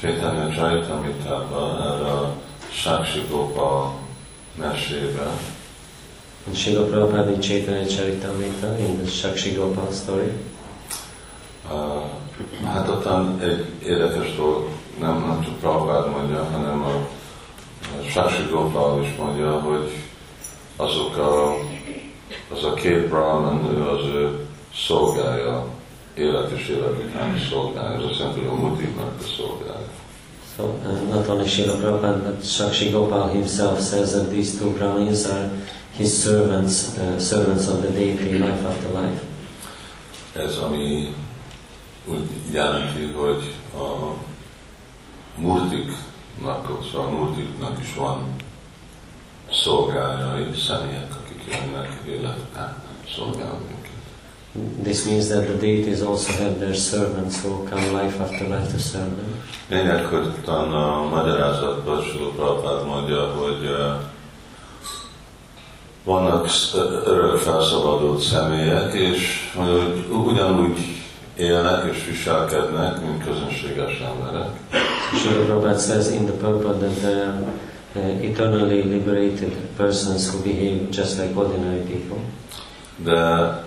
Chaitanya 0.00 0.48
Charitamritában 0.48 1.82
erre 1.82 2.10
a 2.10 2.34
Saksi 2.70 3.24
Gopal 3.30 3.94
mesébe, 4.54 5.30
in 6.46 7.40
Chaitanya 7.40 7.86
Charitamrita, 7.86 8.78
in 8.78 8.98
the 8.98 9.06
Shakshi 9.06 9.54
Gopal 9.54 9.92
story, 9.92 10.32
uh, 11.70 12.02
hát 12.64 12.88
ottan 12.88 13.40
egy 13.40 13.64
érdekes 13.82 14.36
dolog, 14.36 14.68
nem, 15.00 15.24
nem 15.26 15.42
csak 15.44 15.58
Prabhupád 15.58 16.10
mondja, 16.10 16.44
hanem 16.52 16.82
a, 16.82 16.94
a 17.98 18.08
Saksi 18.08 18.46
Gopal 18.50 19.02
is 19.02 19.16
mondja, 19.16 19.60
hogy 19.60 19.92
azok 20.76 21.16
a, 21.16 21.54
az 22.54 22.64
a 22.64 22.74
két 22.74 23.08
Brahman, 23.08 23.76
ő 23.76 23.88
az 23.88 24.04
ő 24.04 24.46
szolgája, 24.74 25.77
élet 26.18 26.50
és 26.50 26.68
élet 26.68 26.98
utáni 27.06 27.40
szolgája, 27.50 27.98
ez 27.98 28.04
azt 28.04 28.18
jelenti, 28.18 28.40
hogy 28.40 28.58
a 28.58 28.68
mutiknak 28.68 29.14
a 29.20 29.24
szolgája. 29.36 29.86
So 30.56 30.64
uh, 30.64 31.14
not 31.14 31.28
only 31.28 31.46
Srila 31.46 31.76
Prabhupada, 31.76 32.18
but 32.18 32.44
Shakshi 32.44 32.90
Gopal 32.90 33.28
himself 33.28 33.80
says 33.80 34.12
that 34.12 34.30
these 34.30 34.58
two 34.58 34.70
Brahmins 34.70 35.24
are 35.26 35.50
his 35.96 36.12
servants, 36.22 36.98
uh, 36.98 37.18
servants 37.18 37.68
of 37.68 37.80
the 37.82 37.90
deity 37.90 38.38
life 38.38 38.66
after 38.66 38.90
life. 38.90 39.22
Ez 40.32 40.56
ami 40.56 41.14
úgy 42.04 42.28
jelenti, 42.52 43.12
hogy 43.16 43.54
a 43.74 44.14
murtiknak, 45.40 46.84
szóval 46.92 47.06
a 47.06 47.10
murtiknak 47.10 47.78
is 47.80 47.94
van 47.94 48.34
szolgájai, 49.50 50.46
személyek, 50.66 51.14
akik 51.14 51.42
jönnek 51.46 52.00
élet 52.06 52.38
után 52.50 52.82
szolgálni. 53.16 53.77
This 54.82 55.06
means 55.06 55.28
that 55.28 55.46
the 55.46 55.54
deities 55.54 56.02
also 56.02 56.32
have 56.32 56.58
their 56.58 56.74
servants 56.74 57.42
who 57.42 57.66
come 57.68 57.92
life 57.92 58.20
after 58.20 58.44
life 58.48 58.70
to 58.72 58.78
serve 58.78 59.16
them. 59.16 59.42
Lényeg, 59.68 60.04
hogy 60.04 60.26
utána 60.26 61.00
a 61.00 61.08
magyarázatban 61.08 62.02
Sula 62.02 62.30
Prabhupád 62.30 62.86
mondja, 62.86 63.26
hogy 63.26 63.70
vannak 66.04 66.48
örök 67.04 67.36
felszabadult 67.36 68.20
személyek, 68.20 68.92
és 68.94 69.50
hogy 69.54 70.06
ugyanúgy 70.26 70.78
élnek 71.36 71.94
és 71.94 72.06
viselkednek, 72.06 73.00
mint 73.00 73.24
közönséges 73.24 74.00
emberek. 74.00 74.50
Srila 75.16 75.44
Prabhupada 75.44 75.78
says 75.78 76.10
in 76.10 76.24
the 76.24 76.34
purport 76.34 76.80
that 76.80 77.04
are 77.04 77.34
uh, 77.94 78.24
eternally 78.24 78.82
liberated 78.82 79.52
persons 79.76 80.28
who 80.28 80.42
behave 80.42 80.90
just 80.90 81.18
like 81.18 81.36
ordinary 81.36 81.80
people. 81.80 82.18
De 82.96 83.66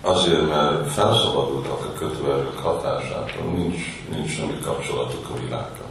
azért, 0.00 0.48
mert 0.48 0.90
felszabadultak 0.90 1.84
a 1.84 1.98
kötőerők 1.98 2.58
hatásától, 2.58 3.52
nincs, 3.56 3.76
nincs 4.14 4.30
semmi 4.30 4.58
kapcsolatuk 4.62 5.28
a 5.30 5.38
világgal. 5.40 5.86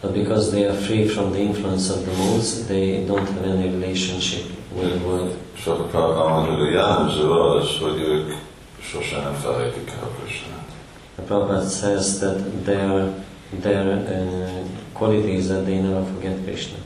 But 0.00 0.12
because 0.12 0.50
they 0.50 0.64
are 0.64 0.76
free 0.76 1.06
from 1.06 1.32
the 1.32 1.40
influence 1.40 1.90
of 1.90 2.04
the 2.04 2.12
modes, 2.16 2.66
they 2.66 3.04
don't 3.06 3.28
have 3.28 3.44
any 3.44 3.70
relationship 3.70 4.44
with 4.74 4.90
the 4.90 5.06
world. 5.06 5.34
Mondja, 5.64 6.64
hogy 6.64 6.72
jellemző 6.72 7.30
az, 7.30 7.66
hogy 7.80 8.00
ők 8.00 8.32
sosem 8.80 9.22
nem 9.22 9.34
felejtik 9.34 9.90
el 9.90 10.08
Krishnát. 10.18 10.66
The 11.14 11.24
Prabhupada 11.24 11.68
says 11.68 12.18
that 12.18 12.38
their, 12.64 13.12
their 13.60 13.86
uh, 13.86 14.66
quality 14.92 15.36
is 15.36 15.46
that 15.46 15.64
they 15.64 15.80
never 15.80 16.02
forget 16.12 16.42
Krishna. 16.44 16.76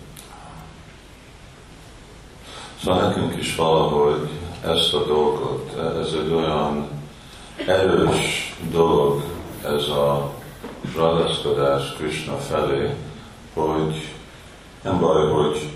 Szóval 2.83 3.09
nekünk 3.09 3.37
is 3.37 3.57
valahogy 3.57 4.29
ezt 4.65 4.95
a 4.95 5.05
dolgot, 5.07 5.73
ez 6.01 6.13
egy 6.25 6.33
olyan 6.33 6.89
erős 7.67 8.57
dolog, 8.71 9.23
ez 9.65 9.89
a 9.89 10.33
ragaszkodás 10.97 11.93
Krishna 11.93 12.37
felé, 12.37 12.95
hogy 13.55 14.15
nem 14.83 15.01
baj, 15.01 15.31
hogy 15.31 15.69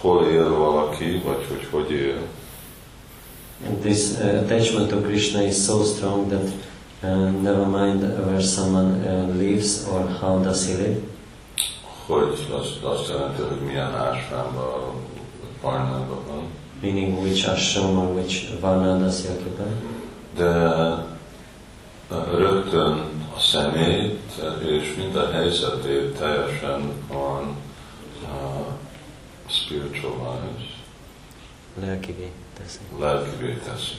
hol 0.00 0.26
él 0.26 0.56
valaki, 0.56 1.22
vagy 1.24 1.46
hogy 1.48 1.68
hogy 1.70 1.90
él. 1.90 2.18
And 3.66 3.80
this 3.80 4.10
uh, 4.10 4.42
attachment 4.42 4.90
to 4.90 5.00
Krishna 5.00 5.42
is 5.42 5.64
so 5.64 5.82
strong 5.84 6.28
that 6.28 6.48
uh, 7.02 7.30
never 7.42 7.66
mind 7.66 8.02
where 8.02 8.40
someone 8.40 9.02
uh, 9.02 9.34
lives 9.36 9.86
or 9.88 10.06
how 10.20 10.42
does 10.42 10.66
he 10.66 10.74
live. 10.74 10.98
Hogy 12.06 12.46
azt, 12.50 12.82
azt 12.82 13.08
jelenti, 13.08 13.42
hogy 13.42 13.60
milyen 13.66 13.94
ásványban, 13.94 14.94
varnában 15.62 16.20
van. 16.28 16.42
Meaning 16.82 17.22
which 17.22 17.44
ashram 17.46 17.98
or 17.98 18.14
which 18.14 18.50
varna 18.60 18.98
does 18.98 19.22
he 19.24 19.28
occupy. 19.32 19.70
De 20.36 20.44
uh, 22.10 22.38
rögtön 22.38 22.98
a 23.36 23.40
szemét 23.40 24.20
és 24.68 24.94
minden 24.96 25.32
helyzetét 25.32 26.16
teljesen 26.18 26.92
van 27.08 27.56
uh, 28.22 28.66
spiritualized, 29.48 30.74
Lelkivé 31.80 32.30
teszi. 32.58 32.78
lelkivé 33.00 33.58
teszi. 33.64 33.92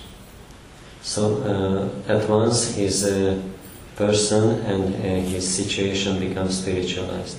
So 1.04 1.22
uh, 1.22 2.16
at 2.16 2.30
once 2.30 2.74
his 2.76 3.04
uh, 3.04 3.34
person 3.96 4.62
and 4.66 4.84
uh, 4.94 5.32
his 5.32 5.56
situation 5.56 6.20
becomes 6.20 6.58
spiritualized. 6.58 7.36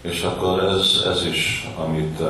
És 0.00 0.22
akkor 0.22 0.64
ez, 0.64 1.02
ez 1.06 1.24
is, 1.24 1.68
amit, 1.76 2.20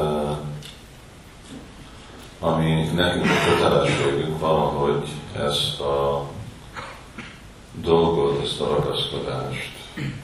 ami 2.40 2.90
nekünk 2.94 3.24
a 3.24 3.50
kötelességünk 3.50 4.38
valahogy 4.38 5.08
ezt 5.36 5.80
a 5.80 6.28
dolgot, 7.82 8.42
ezt 8.42 8.60
a 8.60 8.66
ragaszkodást 8.66 9.70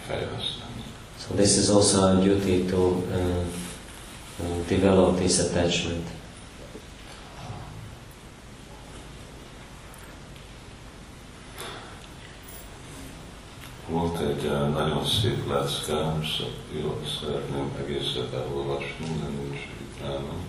fejleszteni. 0.06 0.82
So 1.18 1.34
this 1.34 1.56
is 1.56 1.68
also 1.68 2.02
our 2.02 2.18
duty 2.22 2.64
to 2.64 2.76
uh, 2.76 3.44
uh, 4.38 4.66
develop 4.68 5.16
this 5.16 5.38
attachment. 5.38 6.06
Volt 13.88 14.18
egy 14.20 14.50
nagyon 14.72 15.04
szép 15.04 15.48
lecke, 15.48 16.14
szó- 16.38 16.80
jó, 16.82 16.98
szeretném 17.20 17.70
egészet 17.84 18.32
elolvasni, 18.34 19.06
de 19.20 19.28
nincs 19.42 19.60
itt 19.80 20.02
nálam. 20.02 20.44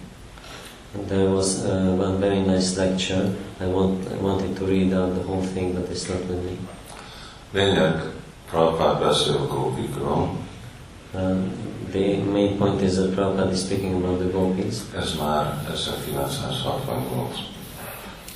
And 0.97 1.05
there 1.07 1.29
was 1.29 1.45
uh, 1.45 1.99
one 1.99 2.17
very 2.19 2.39
nice 2.39 2.75
lecture. 2.85 3.29
I, 3.61 3.65
want, 3.65 4.05
I 4.11 4.17
wanted 4.21 4.53
to 4.57 4.65
read 4.65 4.93
out 4.93 5.13
the 5.13 5.23
whole 5.23 5.45
thing, 5.53 5.73
but 5.73 5.89
it's 5.91 6.07
not 6.07 6.19
with 6.29 6.43
me. 6.43 6.57
Lényeg, 7.51 8.11
Prabhupád 8.49 8.99
beszél 8.99 9.47
gópikról, 9.47 10.29
Um, 11.13 11.51
the 11.91 12.17
main 12.31 12.57
point 12.57 12.81
is 12.81 12.95
that 12.95 13.13
Prabhupada 13.15 13.51
is 13.51 13.59
speaking 13.59 13.95
about 13.95 14.19
the 14.19 14.29
gopis. 14.29 14.75
ez 14.97 15.15
már 15.19 15.63
1968. 15.73 17.39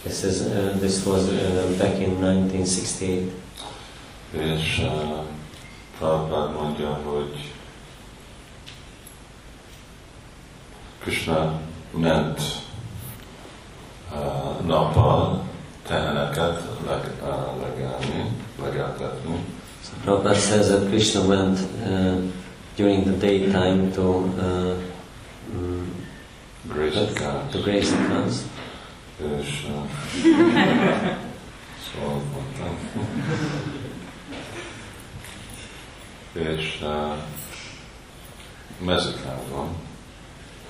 This 0.04 0.24
is 0.24 0.42
uh, 0.42 0.78
this 0.80 1.06
was 1.06 1.28
uh, 1.28 1.78
back 1.78 2.00
in 2.00 2.16
1968, 2.18 3.32
És 4.32 4.82
uh, 4.84 5.26
Prabhupád 5.98 6.54
mondja, 6.54 7.00
hogy 7.04 7.52
Krishna 11.00 11.60
ment 11.92 12.42
uh, 14.12 14.66
nappal 14.66 15.44
teheneket 15.88 16.62
leg, 16.88 17.12
uh, 17.22 17.62
legelni, 17.62 18.32
legeltetni, 18.62 19.46
So 19.84 19.94
Prabhupada 20.06 20.36
says 20.36 20.70
that 20.70 20.88
Krishna 20.90 21.22
went 21.22 21.60
uh, 21.84 22.22
during 22.76 23.04
the 23.04 23.14
daytime 23.14 23.92
to 23.94 24.02
uh, 24.38 24.78
mm, 25.52 25.88
Grace 26.68 26.94
to 26.94 27.62
graze 27.64 27.92
the 27.92 27.98
cows. 28.08 28.44
És 29.18 29.66
uh, 29.68 29.86
szóval 31.86 32.22
mondtam. 32.34 32.78
És 36.34 36.80
uh, 36.84 37.14
mezikában. 38.80 39.68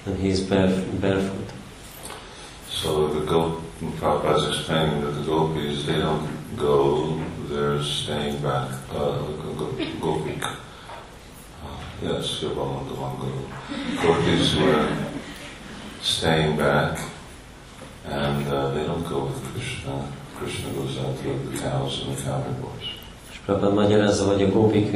and 0.05 0.17
he 0.19 0.27
is 0.29 0.39
bare, 0.39 0.83
barefoot. 0.99 1.51
So 2.69 3.07
the 3.07 3.25
go 3.25 3.61
Prabhupada 3.99 4.37
is 4.37 4.57
explaining 4.57 5.01
that 5.01 5.11
the 5.13 5.23
gopis, 5.25 5.85
they 5.85 5.99
don't 5.99 6.27
go, 6.57 7.19
they're 7.49 7.83
staying 7.83 8.41
back, 8.41 8.69
uh, 8.91 9.21
go- 9.57 9.75
gopik. 9.99 10.43
Uh, 10.43 10.49
yes, 12.01 12.39
jobban 12.41 12.67
mondom 12.67 13.03
angolul. 13.03 13.47
Gopis 14.01 14.55
were 14.55 14.87
staying 16.01 16.57
back 16.57 16.99
and 18.05 18.47
uh, 18.47 18.71
they 18.73 18.83
don't 18.85 19.07
go 19.07 19.25
with 19.25 19.51
Krishna. 19.53 20.05
Krishna 20.37 20.71
goes 20.73 20.97
out 20.97 21.17
to 21.21 21.49
the 21.49 21.57
cows 21.59 22.01
and 22.05 22.17
the 22.17 22.23
cowboys. 22.23 23.00
Prabhupada 23.51 23.81
magyarázza, 23.81 24.25
hogy 24.25 24.41
a 24.41 24.49
gópik 24.49 24.95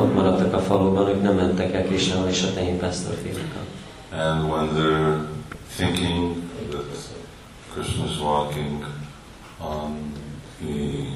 ott 0.00 0.14
maradtak 0.14 0.54
a 0.54 0.58
faluban, 0.58 1.08
ők 1.08 1.22
nem 1.22 1.34
mentek 1.34 1.74
el 1.74 1.84
Krishnával 1.84 2.28
és 2.28 2.42
a 2.42 2.54
tehénpásztorfiúkkal. 2.54 3.64
And 4.12 4.50
when 4.50 4.68
they're 4.68 5.18
thinking 5.76 6.36
that 6.70 6.84
Krishna 7.72 8.04
is 8.04 8.20
walking 8.20 8.84
on 9.58 10.12
the 10.60 11.06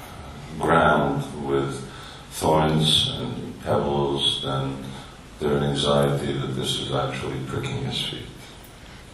uh, 0.00 0.66
ground 0.66 1.22
with 1.48 1.74
thorns 2.38 3.10
and 3.20 3.32
pebbles, 3.64 4.40
then 4.42 4.74
they're 5.40 5.56
in 5.56 5.62
anxiety 5.62 6.32
that 6.32 6.54
this 6.54 6.80
is 6.80 6.90
actually 6.92 7.38
pricking 7.50 7.86
his 7.88 8.06
feet. 8.08 8.28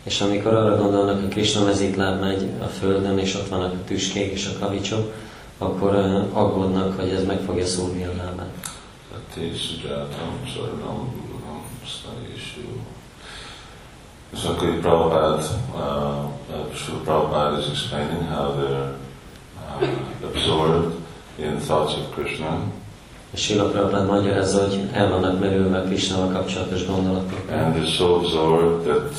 És 0.03 0.21
amikor 0.21 0.55
arra 0.55 0.77
gondolnak, 0.77 1.21
hogy 1.21 1.29
Krishna 1.29 1.65
mezítláb 1.65 2.21
megy 2.21 2.51
a 2.61 2.67
földön, 2.67 3.19
és 3.19 3.35
ott 3.35 3.49
vannak 3.49 3.73
a 3.73 3.85
tüskék 3.87 4.33
és 4.33 4.47
a 4.47 4.59
kavicsok, 4.59 5.13
akkor 5.63 5.95
aggódnak, 6.33 7.01
hogy 7.01 7.09
ez 7.09 7.25
meg 7.25 7.41
fogja 7.41 7.67
szúrni 7.67 8.05
a 8.05 8.13
lábát. 8.17 8.55
So 14.33 14.55
Guru 14.55 14.81
Prabhupada, 14.81 15.43
uh, 15.75 16.75
Srila 16.75 17.01
Prabhupada 17.01 17.59
is 17.59 17.69
explaining 17.69 18.23
how 18.23 18.53
they're 18.53 18.95
uh, 19.59 20.29
absorbed 20.29 20.93
in 21.39 21.59
thoughts 21.59 21.95
of 21.95 22.11
Krishna 22.15 22.61
És 23.31 23.41
Sila 23.41 23.65
Prabhupada 23.71 24.05
magyarázza, 24.05 24.67
hogy 24.67 24.89
el 24.93 25.09
vannak 25.09 25.41
merülve 25.41 25.79
a 25.79 25.83
Krishnával 25.85 26.33
kapcsolatos 26.33 26.87
gondolatok. 26.87 27.51
and 27.51 27.75
they're 27.75 27.97
so 27.97 28.15
absorbed 28.15 28.85
that 28.85 29.15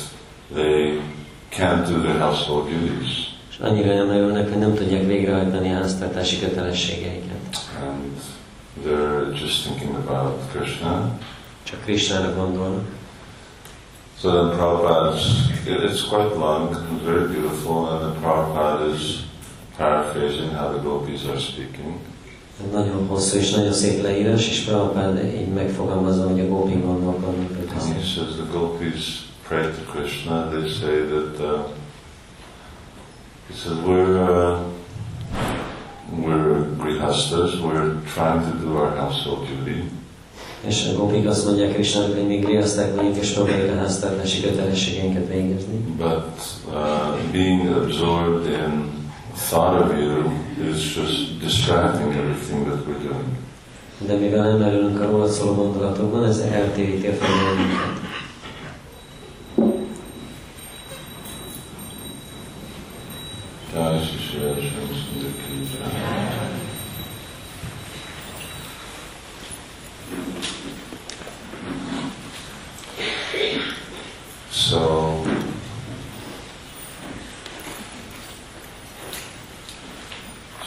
they 0.54 1.00
can't 1.48 1.86
do 1.86 2.00
their 2.00 2.18
household 2.18 2.68
duties. 2.68 3.31
Annyira 3.62 3.92
elmerülnek, 3.92 4.48
hogy 4.48 4.58
nem 4.58 4.74
tudják 4.74 5.06
végrehajtani 5.06 5.70
a 5.72 5.74
háztartási 5.74 6.40
kötelességeiket. 6.40 7.56
And 7.82 8.12
they're 8.86 9.40
just 9.40 9.62
thinking 9.64 9.94
about 10.06 10.32
Krishna. 10.52 11.18
Csak 11.62 11.80
Krishnára 11.80 12.34
gondolnak. 12.34 12.84
So 14.20 14.30
then 14.30 14.58
Prabhupada's, 14.58 15.24
it- 15.66 15.90
it's 15.90 16.08
quite 16.08 16.34
long, 16.38 16.76
very 17.04 17.26
beautiful, 17.26 17.88
and 17.88 18.00
then 18.00 18.14
Prabhupada 18.20 18.94
is 18.94 19.16
paraphrasing 19.76 20.50
how 20.54 20.68
the 20.72 20.82
gopis 20.82 21.20
are 21.30 21.38
speaking. 21.38 21.92
Nagyon 22.72 23.06
hosszú 23.06 23.36
és 23.38 23.50
nagyon 23.50 23.72
szép 23.72 24.02
leírás, 24.02 24.48
és 24.48 24.60
Prabhupada 24.60 25.22
így 25.22 25.48
megfogalmazza, 25.48 26.28
hogy 26.28 26.40
a 26.40 26.46
gópik 26.48 26.84
gondolkodnak. 26.84 27.50
And 27.58 27.94
he 27.94 28.00
says 28.02 28.28
the 28.34 28.58
gopis 28.58 29.22
pray 29.48 29.62
to 29.62 29.92
Krishna, 29.92 30.48
they 30.50 30.68
say 30.68 30.96
that, 31.08 31.38
uh, 31.40 31.60
he 33.52 33.58
says, 33.58 33.78
we're, 33.84 34.18
uh, 34.22 34.62
we're 36.10 36.64
grihastas, 36.78 37.60
we're 37.60 38.00
trying 38.14 38.40
to 38.50 38.58
do 38.58 38.76
our 38.76 38.90
household 38.96 39.46
duty, 39.48 39.82
És 40.66 40.88
a 40.88 40.98
gópik 40.98 41.26
azt 41.28 41.46
mondják 41.46 41.72
Krishnának, 41.72 42.14
hogy 42.14 42.26
még 42.26 42.44
riaszták 42.46 42.94
vagyunk, 42.94 43.16
és 43.16 43.30
próbáljuk 43.30 43.70
a 43.70 43.78
háztartási 43.78 44.42
kötelességeinket 44.42 45.28
végezni. 45.28 45.76
but 45.98 46.40
uh, 46.68 47.16
being 47.32 47.68
absorbed 47.68 48.46
in 48.46 48.90
thought 49.48 49.80
of 49.80 49.98
you 49.98 50.30
is 50.72 50.94
just 50.96 51.38
distracting 51.40 52.12
everything 52.14 52.66
that 52.66 52.78
we're 52.86 53.02
doing. 53.08 53.24
De 53.98 54.14
mivel 54.14 54.48
nem 54.48 54.58
merülünk 54.58 55.00
a 55.00 55.10
rólad 55.10 55.30
szóló 55.30 55.54
gondolatokban, 55.54 56.24
ez 56.24 56.38
eltéríti 56.38 57.06
a 57.06 57.12
figyelmünket. 57.12 58.00
Jai 63.74 63.98
Shri 64.04 64.18
Shri 64.18 64.60
Shri 64.60 64.86
Sundar 65.00 65.32
Ki 65.40 65.56
Jai. 65.72 66.50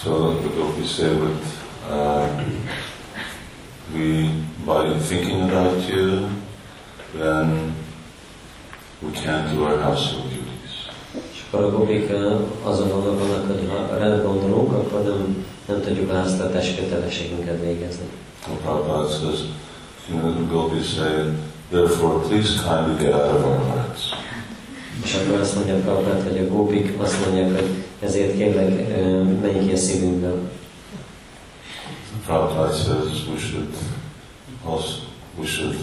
So 0.03 0.39
the 0.41 0.49
gopis 0.49 0.91
say 0.91 1.09
that 1.09 1.41
uh, 1.89 2.43
we, 3.93 4.29
by 4.65 4.97
thinking 4.99 5.41
about 5.49 5.81
you, 5.89 6.29
then 7.15 7.73
we 9.01 9.11
can't 9.11 9.55
do 9.55 9.63
our 9.63 9.79
household 9.81 10.29
duties. 10.29 10.89
És 11.33 11.41
akkor 11.47 11.63
a 11.63 11.69
gopik 11.77 12.09
ö, 12.09 12.35
azon 12.63 12.89
gondolkodnak, 12.89 13.47
hogy 13.47 13.69
ha 13.69 13.97
rád 13.97 14.23
gondolunk, 14.23 14.71
akkor 14.73 15.03
nem, 15.03 15.45
nem 15.67 15.81
tudjuk 15.81 16.09
a 16.09 16.13
háztartási 16.13 16.75
kötelességünket 16.75 17.61
végezni. 17.61 18.05
And 18.47 18.57
Prabhupada 18.57 19.09
says, 19.09 19.39
you 20.09 20.19
know, 20.19 20.31
the 20.31 20.43
gopis 20.53 20.93
say, 20.93 21.23
therefore 21.69 22.19
please 22.27 22.61
kindly 22.63 23.03
get 23.05 23.13
out 23.13 23.33
of 23.33 23.45
our 23.45 23.57
hearts. 23.57 24.01
És 25.03 25.13
akkor 25.15 25.39
azt 25.39 25.55
mondja 25.55 25.75
Prabhupád, 25.75 26.23
hogy 26.23 26.37
a 26.37 26.47
gópik 26.47 27.01
azt 27.01 27.25
mondják, 27.25 27.53
hogy 27.53 27.69
ezért 27.99 28.37
kérlek, 28.37 28.89
ö, 28.97 29.23
menj 29.23 29.65
ki 29.67 29.73
a 29.73 29.77
szívünkből. 29.77 30.49
Prabhupada 32.25 32.71
says 32.73 33.27
we 33.31 33.37
should 33.37 33.67
also, 34.65 34.93
we 35.39 35.45
should, 35.45 35.75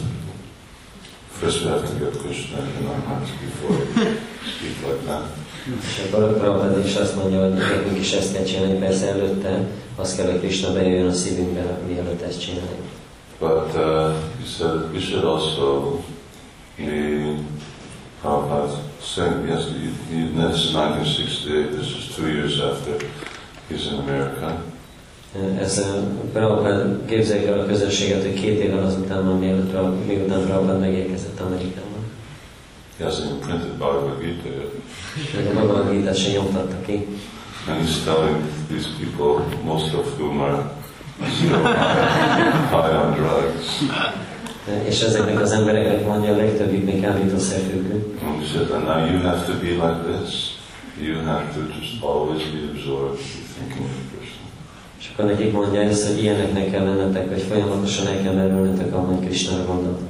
our 2.87 3.01
hearts 3.07 3.31
before 3.41 3.77
we 3.77 4.51
speak 4.55 4.77
like 4.87 5.05
that. 5.07 5.25
És 5.81 6.03
akkor 6.13 6.39
Prabhupád 6.39 6.87
is 6.87 6.97
azt 6.97 7.17
mondja, 7.17 7.41
hogy 7.41 7.53
nekünk 7.53 7.99
is 7.99 8.13
ezt 8.13 8.33
kell 8.33 8.45
csinálni, 8.45 8.79
persze 8.79 9.09
előtte 9.09 9.67
azt 9.97 10.17
kell, 10.17 10.31
hogy 10.31 10.41
Krishna 10.41 10.73
bejöjjön 10.73 11.07
a 11.07 11.13
szívünkbe, 11.13 11.79
mielőtt 11.89 12.23
ezt 12.23 12.41
csináljuk. 12.41 12.87
But 13.39 13.75
uh, 13.75 14.13
he 14.39 14.47
said 14.59 14.93
we 14.93 15.01
should 15.01 15.25
also 15.25 15.99
be 16.77 17.35
Prabhupada 18.21 18.79
saying, 19.01 19.49
yes, 19.49 19.65
he, 19.67 19.91
he, 20.11 20.29
this 20.29 20.65
is 20.65 20.75
1968, 20.75 21.73
this 21.73 21.97
is 21.97 22.17
two 22.17 22.29
years 22.29 22.61
after 22.61 22.99
he's 23.69 23.87
in 23.87 23.99
America. 23.99 24.72
Ez 25.61 25.85
Prabhupád 26.33 27.05
képzeljük 27.07 27.47
el 27.49 27.61
a 27.61 27.67
közösséget, 27.67 28.23
hogy 28.23 28.35
két 28.35 28.59
évvel 28.61 28.85
azután 28.85 29.25
Prabhupád- 29.71 30.07
miután 30.07 30.45
Prabhupád 30.47 30.81
megérkezett 30.81 31.41
Amerikában. 31.41 31.91
He 32.99 33.05
hasn't 33.05 33.25
even 33.25 33.39
printed 33.39 33.77
Bhagavad 33.79 34.19
Gita 34.21 34.49
yet. 34.49 34.73
Még 35.37 35.47
a 35.47 35.53
Bhagavad 35.53 35.91
Gita 35.91 36.15
se 36.15 36.31
nyomtatta 36.31 36.81
ki. 36.87 37.07
And 37.69 37.81
he's 37.81 38.05
telling 38.05 38.37
these 38.69 38.89
people, 39.01 39.45
most 39.65 39.95
of 39.95 40.19
whom 40.19 40.41
are 40.41 40.71
still 41.37 41.63
high, 42.71 43.05
on 43.05 43.13
drugs. 43.13 43.67
És 44.85 45.01
ezeknek 45.01 45.41
az 45.41 45.51
embereknek 45.53 46.07
mondja, 46.07 46.33
a 46.33 46.37
legtöbbjük 46.37 46.85
még 46.85 47.01
kábítószerfüggő. 47.01 48.17
He 48.21 48.47
said, 48.53 48.71
and 48.71 48.85
now 48.85 49.07
you 49.13 49.21
have 49.21 49.45
to 49.47 49.53
be 49.53 49.69
like 49.71 50.19
this. 50.19 50.57
You 51.01 51.23
have 51.25 51.45
to 51.55 51.61
just 51.81 52.03
always 52.03 52.43
be 52.43 52.59
absorbed, 52.73 53.17
be 53.17 53.43
thinking 53.55 53.85
of. 53.85 54.22
És 55.03 55.11
akkor 55.13 55.25
nekik 55.25 55.53
mondja 55.53 55.81
ezt, 55.81 56.09
hogy 56.09 56.23
ilyeneknek 56.23 56.71
kell 56.71 56.85
lennetek, 56.85 57.29
hogy 57.29 57.43
folyamatosan 57.43 58.07
el 58.07 58.23
kell 58.23 58.33
merülnetek, 58.33 58.95
ahogy 58.95 59.27
Krishna 59.27 59.65
gondolta. 59.67 60.05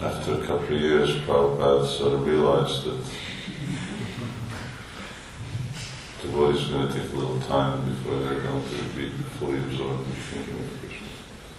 After 0.00 0.32
a 0.32 0.38
couple 0.46 0.76
of 0.76 0.82
years, 0.82 1.10
Prabhupada 1.24 1.84
sort 1.86 2.14
of 2.14 2.26
realized 2.26 2.84
that 2.84 3.00
the 6.22 6.28
body's 6.36 6.64
going 6.70 6.88
to 6.88 6.92
take 6.92 7.12
a 7.12 7.16
little 7.16 7.40
time 7.48 7.76
before 7.90 8.16
they're 8.22 8.42
going 8.48 8.64
to 8.64 8.76
be 8.96 9.06
fully 9.38 9.58
absorbed 9.58 10.06
in 10.06 10.16
thinking 10.30 10.58
of 10.64 10.80
Krishna. 10.80 11.06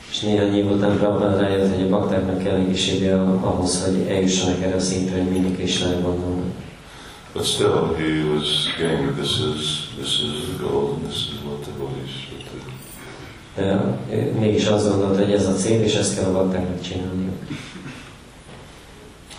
És 0.10 0.20
néhány 0.20 0.56
év 0.56 0.72
után 0.72 0.98
Prabhupád 0.98 1.40
rájött, 1.40 1.76
hogy 1.76 1.84
a 1.84 1.90
baktáknak 1.90 2.44
kell 2.44 2.56
egy 2.56 2.68
kis 2.68 2.94
idő 2.94 3.14
ahhoz, 3.42 3.86
hogy 3.86 4.08
eljussanak 4.08 4.62
erre 4.62 4.76
a 4.76 4.80
szintre, 4.80 5.18
hogy 5.18 5.32
mindig 5.32 5.56
Krishnára 5.56 6.02
gondolnak. 6.02 6.52
But 7.38 7.46
still, 7.46 7.94
he 7.94 8.24
was 8.24 8.68
getting 8.80 9.16
this 9.16 9.40
is 9.40 9.90
this 9.96 10.22
is 10.22 10.58
the 10.58 10.64
goal, 10.64 10.96
and 10.96 11.06
this 11.06 11.30
is 11.30 11.40
what 11.44 11.64
the 11.64 11.72
devotees 11.72 12.10
should 12.10 12.44
do. 12.50 14.40
Mégis 14.40 14.66
azt 14.66 14.90
gondolta, 14.90 15.24
hogy 15.24 15.34
ez 15.34 15.46
a 15.46 15.54
cél, 15.54 15.82
és 15.82 15.96
ezt 15.96 16.16
kell 16.16 16.24
a 16.24 16.32
baktáknak 16.32 16.82
csinálniuk. 16.82 17.36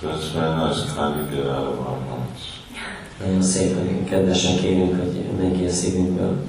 It's 0.02 0.32
very 0.34 0.54
nice 0.54 0.84
kind 0.94 1.20
of 1.20 1.30
get 1.30 1.46
out 1.46 1.66
of 1.66 1.86
our 1.86 1.98
hearts. 2.08 2.42
Nagyon 3.20 3.42
szép, 3.42 3.74
hogy 3.76 4.04
kedvesen 4.04 4.56
kérünk, 4.56 4.98
hogy 4.98 5.24
menj 5.38 5.58
ki 5.58 5.64
a 5.64 5.70
szívünkből. 5.70 6.44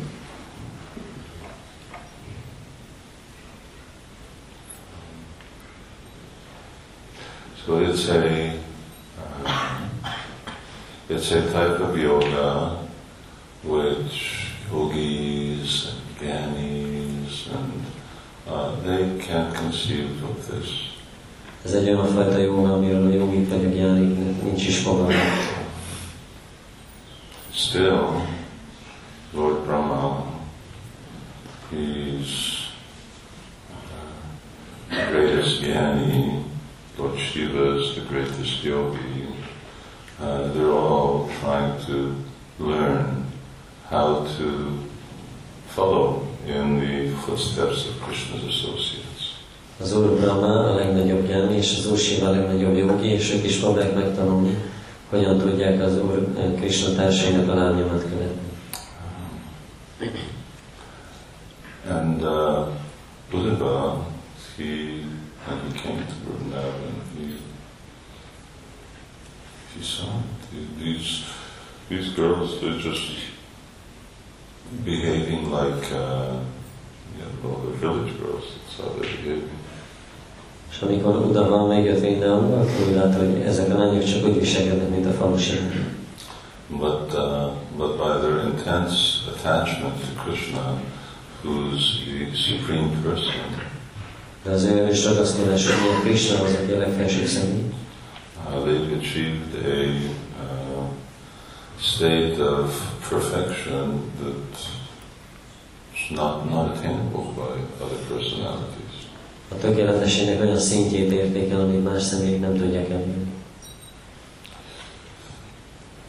So 7.65 7.79
it's 7.79 8.09
a 8.09 8.58
it's 11.19 11.31
a 11.33 11.51
type 11.51 11.81
of 11.81 11.97
yoga 11.97 12.77
which 13.63 14.47
yogis 14.71 15.91
and 15.91 16.01
gyanis 16.17 17.53
and 17.53 17.85
uh, 18.47 18.73
they 18.87 19.19
can't 19.19 19.53
conceive 19.53 20.23
of 20.23 20.47
this. 20.47 20.69
Ez 21.65 21.73
egy 21.73 21.89
olyan 21.89 22.05
fajta 22.05 22.37
jóga, 22.37 22.73
amiről 22.73 23.05
a 23.05 23.13
jogik 23.13 23.49
vagy 23.49 23.65
a 23.65 23.69
gyánik 23.69 24.43
nincs 24.43 24.67
is 24.67 24.77
fogalma. 24.77 25.13
Still, 27.51 28.25
Lord 29.33 29.65
Brahma, 29.65 30.25
he's 31.71 32.27
uh, 33.69 34.95
the 34.95 35.11
greatest 35.11 35.61
jnani, 35.61 36.43
Lord 36.97 37.17
Shiva 37.17 37.75
is 37.75 37.93
the 37.93 38.05
greatest 38.09 38.63
yogi. 38.63 39.28
Uh, 40.21 40.51
they're 40.51 40.71
all 40.71 41.29
trying 41.39 41.79
to 41.85 42.13
learn 42.59 43.25
how 43.89 44.25
to 44.37 44.77
follow 45.67 46.27
in 46.45 46.79
the 46.79 47.15
footsteps 47.21 47.87
of 47.87 48.01
Krishna's 48.01 48.43
associates. 48.43 49.39
Az 49.81 49.93
Úr 49.93 50.19
Brahma 50.19 50.71
a 50.71 50.75
legnagyobb 50.75 51.27
gyáni, 51.27 51.55
és 51.55 51.77
az 51.77 51.91
Úr 51.91 51.97
Shiva 51.97 52.27
a 52.27 52.31
legnagyobb 52.31 52.77
jogi, 52.77 53.07
és 53.07 53.33
ők 53.33 53.43
is 53.43 53.57
próbálják 53.57 53.95
megtanulni, 53.95 54.57
hogyan 55.09 55.37
tudják 55.37 55.81
az 55.81 55.97
Úr 55.97 56.27
eh, 56.37 56.51
Krishna 56.55 56.95
társainak 56.95 57.49
a 57.49 57.53
lábnyomat 57.53 58.01
követni. 58.01 58.47
And 61.89 62.23
uh, 62.23 62.67
Buddha, 63.31 64.05
he, 64.57 65.03
when 65.47 65.59
he 65.65 65.79
came 65.79 66.05
to 66.05 66.13
Vrindavan, 66.25 67.01
he, 67.15 67.48
he 69.75 69.83
saw 69.83 70.21
these, 70.79 71.25
these 71.89 72.09
girls, 72.09 72.59
they're 72.61 72.79
just 72.79 73.11
behaving 74.83 75.51
like, 75.51 75.91
uh, 75.91 76.39
you 77.17 77.25
know, 77.43 77.61
they're 77.63 77.79
village 77.79 78.17
girls, 78.19 78.45
that's 78.55 78.77
how 78.77 78.89
they're 78.93 79.17
behaving. 79.23 79.49
És 80.71 80.81
amikor 80.81 81.15
Udava 81.15 81.65
megjött 81.65 81.99
Vrindavanba, 81.99 82.59
akkor 82.59 82.87
úgy 82.87 82.95
látta, 82.95 83.17
hogy 83.17 83.41
ezek 83.41 83.73
a 83.73 83.77
lányok 83.77 84.03
csak 84.03 84.25
úgy 84.25 84.39
viselkednek, 84.39 84.89
mint 84.89 85.05
a 85.05 85.11
falusiak. 85.11 85.73
But, 86.69 87.13
uh, 87.13 87.51
but 87.77 87.97
by 87.97 88.19
their 88.19 88.45
intense 88.45 88.95
attachment 89.27 89.93
to 89.93 90.23
Krishna, 90.23 90.81
who's 91.43 92.03
the 92.05 92.35
supreme 92.35 92.89
person, 93.03 93.67
De 94.43 94.51
az 94.51 94.63
ő 94.63 94.77
erős 94.77 95.05
ragaszkodásuk 95.05 95.73
miatt 95.81 96.01
Krishna 96.01 96.43
az, 96.43 96.57
aki 96.63 96.71
a 96.71 96.77
legfelsőbb 96.77 97.25
személy. 97.25 97.68
Uh, 98.49 98.65
they've 98.65 98.97
achieved 98.97 99.55
a 99.63 100.09
uh, 100.41 100.87
state 101.79 102.39
of 102.39 102.71
perfection 103.01 104.11
that's 104.19 104.71
not, 106.09 106.49
not 106.49 106.75
attainable 106.75 107.31
by 107.33 107.83
other 107.83 107.97
personalities. 108.07 109.07
A 109.51 109.57
tökéletességnek 109.57 110.41
olyan 110.41 110.57
szintjét 110.57 111.11
érték 111.11 111.51
el, 111.51 111.59
amit 111.59 111.83
más 111.83 112.03
személyek 112.03 112.39
nem 112.39 112.57
tudják 112.57 112.89
elérni. 112.89 113.27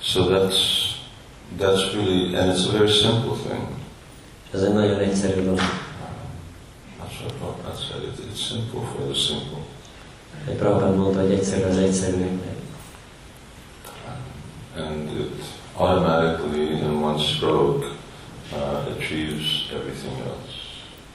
So 0.02 0.24
that's, 0.24 0.96
that's 1.58 1.94
really, 1.94 2.34
and 2.36 2.52
it's 2.52 2.66
a 2.66 2.72
very 2.72 2.90
simple 2.90 3.36
thing. 3.48 3.68
Ez 4.52 4.62
egy 4.62 4.72
nagyon 4.72 4.98
egyszerű 4.98 5.42
dolog. 5.44 5.58
That's 6.98 7.20
what 7.20 7.32
Prabhupada 7.38 7.76
said. 7.76 8.02
It, 8.02 8.18
it's 8.30 8.40
simple 8.40 8.80
for 8.80 9.04
the 9.04 9.14
simple. 9.14 9.69
Egy 10.48 10.54
Prabhupád 10.54 10.96
mondta, 10.96 11.20
hogy 11.20 11.32
egyszerű 11.32 11.62
az 11.62 11.76
egyszerűeknek. 11.76 12.56
And 14.76 15.10
it 15.20 15.44
automatically, 15.76 16.72
in 16.72 17.02
one 17.02 17.18
stroke, 17.18 17.86
uh, 18.52 18.96
achieves 18.96 19.70
everything 19.72 20.16
else. 20.18 20.60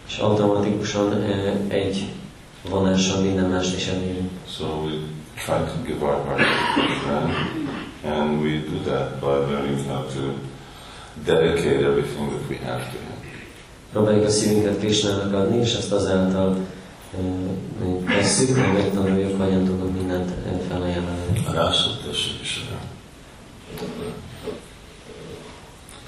És 0.07 0.17
automatikusan 0.17 1.21
eh, 1.21 1.53
egy 1.67 2.11
vonással 2.69 3.21
minden 3.21 3.49
mást 3.49 3.75
is 3.75 3.88
elérünk. 3.88 4.29
So 4.57 4.65
we 4.65 4.91
try 5.45 5.57
to 5.57 5.83
give 5.85 6.05
our 6.05 6.25
heart 6.25 6.38
to 6.38 6.81
Krishna, 6.81 7.29
and 8.03 8.41
we 8.41 8.63
do 8.69 8.91
that 8.91 9.19
by 9.19 9.53
learning 9.53 9.88
how 9.88 10.03
to 10.03 10.33
dedicate 11.25 11.83
everything 11.83 12.29
that 12.29 12.49
we 12.49 12.57
have 12.65 12.83
to 12.83 12.97
Him. 12.97 13.13
Próbáljuk 13.91 14.25
a 14.25 14.29
szívünket 14.29 14.79
Krishnának 14.79 15.33
adni, 15.33 15.57
és 15.57 15.73
ezt 15.73 15.91
azáltal 15.91 16.57
tesszük, 18.08 18.58
hogy 18.58 18.73
megtanuljuk, 18.73 19.41
hogyan 19.41 19.65
tudunk 19.65 19.93
mindent 19.93 20.32
felajánlani. 20.67 21.43
Rasa 21.51 21.89
Dasa 22.06 22.32
Vishara. 22.39 22.80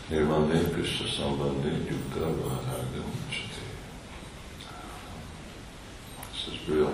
Nirmande 0.10 0.60
Krishna 0.72 1.06
Sambandhi 1.08 1.70
Yukta 1.90 2.20
Vadharga 2.20 3.02
Muchati. 3.06 3.62
This 6.32 6.48
is 6.54 6.68
real, 6.68 6.94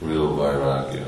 real 0.00 0.34
vairagya. 0.34 1.06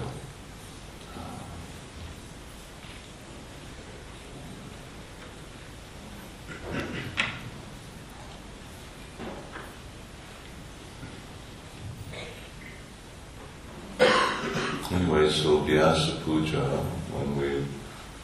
Anyway, 14.92 15.28
so 15.30 15.65
Vyasa 15.76 16.12
Puja, 16.24 16.64
when 17.12 17.36
we 17.36 17.62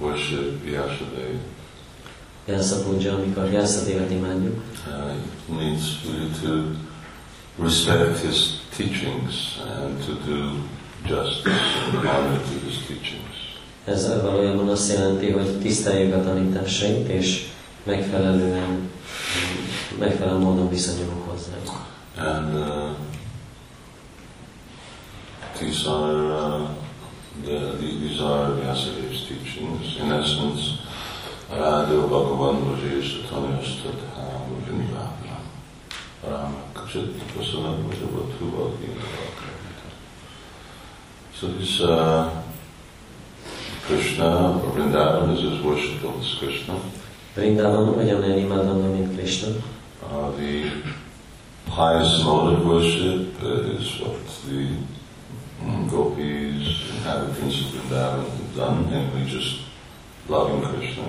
worship 0.00 0.64
Vyasadeva, 0.64 1.38
Vyasa 2.46 2.76
Puja, 2.84 3.14
amikor 3.14 3.44
Vyasadevet 3.48 4.10
imádjuk, 4.10 4.56
uh, 4.88 5.12
means 5.52 6.00
really 6.08 6.32
to 6.40 6.72
respect 7.58 8.24
his 8.24 8.64
teachings 8.76 9.60
and 9.60 10.00
to 10.00 10.16
do 10.24 10.64
justice 11.04 11.60
and 11.84 12.08
honor 12.08 12.40
to 12.40 12.56
his 12.64 12.78
teachings. 12.88 13.36
ez 13.84 14.22
valójában 14.22 14.68
azt 14.68 14.92
jelenti, 14.92 15.30
hogy 15.30 15.58
tiszteljük 15.58 16.14
a 16.14 16.22
tanításait, 16.22 17.08
és 17.08 17.48
megfelelően, 17.84 18.90
megfelelő 19.98 20.38
módon 20.38 20.68
viszonyulunk 20.68 21.30
hozzá. 21.30 21.52
And 22.16 22.54
uh, 22.54 22.88
these 25.58 25.90
are 25.90 26.12
uh, 26.12 26.81
the, 27.40 27.76
these 27.78 28.20
are 28.20 28.50
Vyasadeva's 28.50 29.26
teachings. 29.26 29.96
In 29.98 30.12
essence, 30.12 30.82
Radha 31.50 31.94
Bhagavan 31.94 32.62
Vajesh 32.64 33.24
Tanyastad 33.24 34.00
Ham 34.14 34.62
Vindavana 34.66 35.38
Rama 36.22 36.62
Kachit 36.74 37.12
Pasana 37.32 37.82
Vajavatu 37.82 38.50
Bhagavata 38.50 39.32
So 41.34 41.48
this 41.48 41.80
uh, 41.80 42.42
Krishna, 43.86 44.60
or 44.62 44.72
Vrindavan 44.72 45.34
is 45.34 45.42
his 45.42 45.62
worship 45.62 46.04
of 46.04 46.18
this 46.20 46.34
Krishna. 46.38 46.74
Vrindavan 47.34 47.88
ugyanolyan 47.88 48.38
imádandó, 48.38 48.92
mint 48.92 49.14
Krishna. 49.16 49.48
Uh, 50.02 50.30
the 50.36 50.70
highest 51.70 52.24
mode 52.24 52.54
of 52.54 52.66
worship 52.66 53.42
uh, 53.42 53.76
is 53.76 54.00
what 54.00 54.20
the 54.46 54.76
gopis, 55.90 56.64
inhabitants 56.96 57.60
of 57.60 57.70
Vrindavan 57.72 58.24
have 58.36 58.54
done, 58.56 58.78
namely 58.90 59.24
just 59.32 59.60
loving 60.28 60.62
Krishna. 60.62 61.02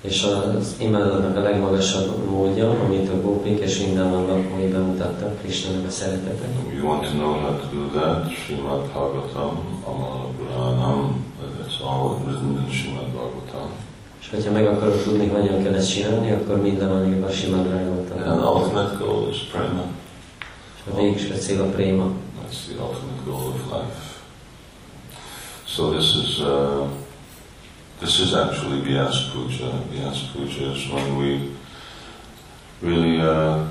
És 0.00 0.22
az 0.22 0.76
imádatnak 0.80 1.36
a 1.36 1.40
legmagasabb 1.40 2.30
módja, 2.30 2.70
amit 2.70 3.08
a 3.08 3.20
gópik 3.20 3.58
és 3.58 3.78
Vrindavan 3.78 4.26
lakói 4.26 4.68
bemutattak, 4.68 5.38
Krishnának 5.38 5.86
a 5.86 5.90
szeretetet. 5.90 6.48
You 6.74 6.86
want 6.86 7.02
to 7.02 7.10
know 7.10 7.32
how 7.32 7.50
to 7.50 7.66
do 7.72 8.00
that, 8.00 8.30
Srimad 8.30 8.86
Bhagavatam, 8.92 9.80
Amala 9.84 10.28
Puranam, 10.38 11.24
that's 11.60 11.80
all 11.82 12.18
written 12.24 12.64
in 12.66 12.72
Srimad 12.72 13.06
Bhagavatam. 13.06 13.68
És 14.20 14.30
hogyha 14.30 14.52
meg 14.52 14.66
akarod 14.66 15.02
tudni, 15.02 15.26
hogyan 15.26 15.62
kell 15.62 15.74
ezt 15.74 15.92
csinálni, 15.94 16.30
akkor 16.30 16.62
minden 16.62 16.88
van 16.88 17.06
írva 17.06 17.26
a 17.26 17.30
Simad 17.30 17.66
And 17.66 17.68
Bhagavatam. 17.68 18.62
ultimate 18.62 18.96
goal 18.98 19.28
is 19.30 19.38
prema. 19.52 19.84
És 20.76 20.92
a 20.92 20.96
végső 21.00 21.34
cél 21.34 21.60
a 21.60 21.64
préma. 21.64 22.10
That's 22.48 22.68
the 22.68 22.80
ultimate 22.80 23.26
goal 23.26 23.50
of 23.50 23.70
life. 23.70 24.22
So 25.66 25.92
this 25.92 26.14
is 26.16 26.40
uh, 26.40 26.88
this 28.00 28.20
is 28.20 28.34
actually 28.34 28.80
Vyas 28.80 29.30
Puja. 29.32 29.70
Vyas 29.92 30.32
Puja 30.32 30.72
is 30.72 30.88
when 30.90 31.18
we 31.18 31.52
really 32.80 33.20
uh, 33.20 33.68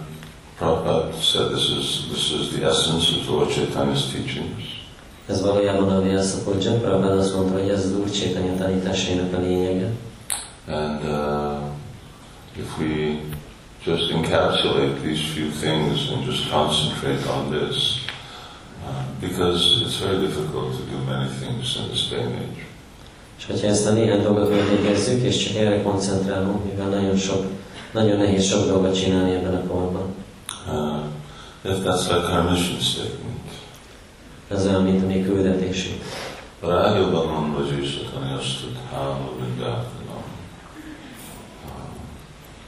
Prabhupada 0.60 1.12
said 1.20 1.50
this 1.50 1.72
is 1.72 2.08
this 2.12 2.32
is 2.32 2.56
the 2.56 2.66
essence 2.68 3.18
of 3.18 3.28
Lord 3.28 3.50
Chaitanya's 3.50 4.14
teachings. 4.14 4.64
Ez 5.28 5.42
valójában 5.42 5.90
a 5.90 6.02
Vyasa 6.02 6.44
Puja. 6.44 6.80
Prabhupada 6.80 7.20
azt 7.20 7.36
mondta, 7.36 7.60
hogy 7.60 7.70
ez 7.70 7.86
az 7.86 7.92
Úr 7.92 8.12
Csétanya 8.12 8.58
tanításainak 8.58 9.34
a 9.34 9.40
lényege. 9.40 9.92
And 10.68 11.04
uh, 11.04 11.64
if 12.56 12.78
we 12.78 13.22
just 13.84 14.12
encapsulate 14.12 15.02
these 15.02 15.34
few 15.34 15.50
things 15.50 16.12
and 16.12 16.26
just 16.26 16.52
concentrate 16.52 17.26
on 17.28 17.50
this, 17.50 18.06
because 19.20 19.82
it's 19.82 19.98
very 19.98 20.20
difficult 20.20 20.74
to 20.78 20.84
do 20.84 20.98
many 21.06 21.30
things 21.40 21.76
in 21.78 21.88
this 21.90 22.10
day 22.10 22.22
and 22.22 22.36
age. 22.36 22.66
És 23.38 23.46
hogyha 23.46 23.68
ezt 23.68 23.88
a 23.88 23.92
néhány 23.92 24.22
dolgot 24.22 24.50
megvégezzük, 24.50 25.24
és 25.24 25.38
csak 25.38 25.56
erre 25.56 25.82
koncentrálunk, 25.82 26.66
mivel 26.66 26.88
nagyon 26.88 27.18
sok, 27.18 27.46
nagyon 27.92 28.18
nehéz 28.18 28.44
sok 28.44 28.68
dolgot 28.68 28.96
csinálni 28.96 29.32
ebben 29.32 29.56
a 29.56 29.68
korban. 29.68 30.16
Uh, 30.68 31.72
if 31.72 31.84
that's 31.84 32.08
like 32.08 32.26
our 32.32 32.50
mission 32.50 32.80
statement. 32.80 33.50
Ez 34.48 34.66
olyan, 34.66 34.84
mint 34.84 35.04
a 35.04 35.06
mi 35.06 35.22
küldetésünk. 35.22 36.04
Ragyabanam 36.60 37.54
Vajisatani 37.54 38.34
Astud 38.40 38.78
Hama 38.92 39.30
Vrindavanam. 39.38 40.24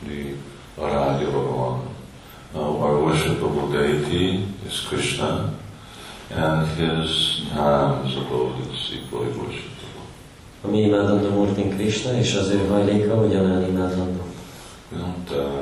The 0.04 0.36
Aragya 0.78 1.30
Bhagavan. 1.32 1.80
Now, 2.54 2.82
our 2.82 3.04
worshipable 3.04 3.68
deity 3.72 4.46
is 4.68 4.88
Krishna, 4.88 5.54
and 6.30 6.68
his 6.68 7.42
Dham, 7.54 8.06
his 8.06 8.18
abode, 8.18 8.60
is 8.72 8.92
equally 8.94 9.32
worshipable. 9.32 10.06
A 10.64 10.68
mi 10.68 10.82
imádandó 10.82 11.30
Murtin 11.30 11.70
Krishna, 11.70 12.12
és 12.12 12.36
az 12.36 12.50
ő 12.50 12.68
hajléka 12.68 13.14
ugyanolyan 13.14 13.70
imádandó. 13.70 14.24
We 14.92 14.98
don't, 14.98 15.32
uh, 15.32 15.62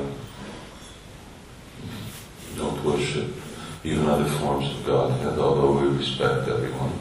we 2.50 2.62
don't 2.62 2.84
worship 2.84 3.38
even 3.84 4.08
other 4.08 4.26
forms 4.26 4.66
of 4.66 4.84
Godhead, 4.84 5.38
although 5.38 5.80
we 5.80 5.96
respect 5.96 6.48
everyone. 6.48 6.92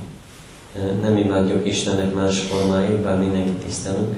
Nem 1.02 1.18
imádjuk 1.18 1.68
Istennek 1.68 2.14
más 2.14 2.40
formáit, 2.40 3.02
bár 3.02 3.18
mindenkit 3.18 3.64
tisztelünk. 3.64 4.16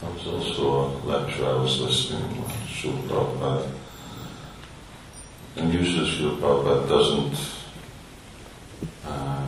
There 0.00 0.12
was 0.14 0.26
also 0.26 0.92
a 1.04 1.16
lecture 1.18 1.44
I 1.44 1.62
was 1.62 1.80
listening 1.80 2.28
to 2.34 2.42
Srila 2.74 3.00
Prabhupada. 3.06 3.81
And 5.56 5.72
usually 5.72 6.08
Srila 6.10 6.38
Prabhupada 6.38 6.88
doesn't 6.88 7.36
uh, 9.06 9.46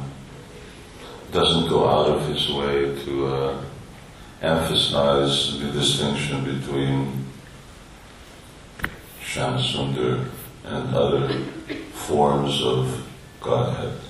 doesn't 1.32 1.68
go 1.68 1.88
out 1.88 2.08
of 2.08 2.28
his 2.28 2.48
way 2.50 3.04
to 3.04 3.26
uh, 3.26 3.62
emphasize 4.42 5.58
the 5.58 5.72
distinction 5.72 6.44
between 6.44 7.24
Shamsundar 9.22 10.26
and 10.64 10.94
other 10.94 11.42
forms 11.92 12.62
of 12.62 13.04
Godhead. 13.40 14.00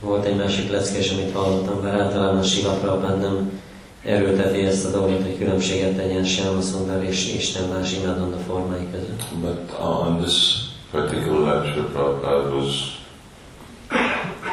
Volt 0.00 0.24
egy 0.24 0.36
másik 0.36 0.70
leckés, 0.70 1.10
amit 1.10 1.32
hallottam, 1.32 1.82
bár 1.82 2.00
általában 2.00 2.42
Sila 2.42 2.72
Prabhupád 2.72 3.20
nem 3.20 3.60
erőlteti 4.04 4.64
ezt 4.64 4.84
a 4.86 4.90
dolgot, 4.90 5.22
hogy 5.22 5.38
különbséget 5.38 5.96
tegyen 5.96 6.24
Sjáma 6.24 6.60
Szundar 6.60 7.02
és 7.02 7.34
Isten 7.34 7.68
más 7.68 7.92
imádandó 7.92 8.36
formái 8.46 8.88
között. 8.90 9.22
But 9.40 9.80
on 9.80 10.18
this 10.18 10.67
particular 10.90 11.40
lecture, 11.54 11.82
Prabhupada 11.92 12.54
was 12.54 12.98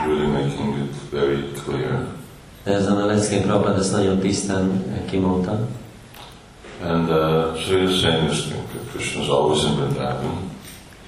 really 0.07 0.27
making 0.27 0.73
it 0.83 0.91
very 1.11 1.43
clear. 1.65 2.07
De 2.63 2.71
ezen 2.73 2.97
a 2.97 3.05
leckén 3.05 3.41
Prabhupád 3.41 3.77
ezt 3.77 3.91
nagyon 3.91 4.19
tisztán 4.19 4.83
kimondta, 5.09 5.59
And 6.83 7.09
uh, 7.09 7.55
he 7.55 7.75
was 7.75 7.99
saying 8.01 8.27
this 8.29 8.43
thing 8.47 8.63
Krishna 8.91 9.21
is 9.21 9.27
always 9.29 9.63
in 9.63 9.75
Vrindavan. 9.75 10.51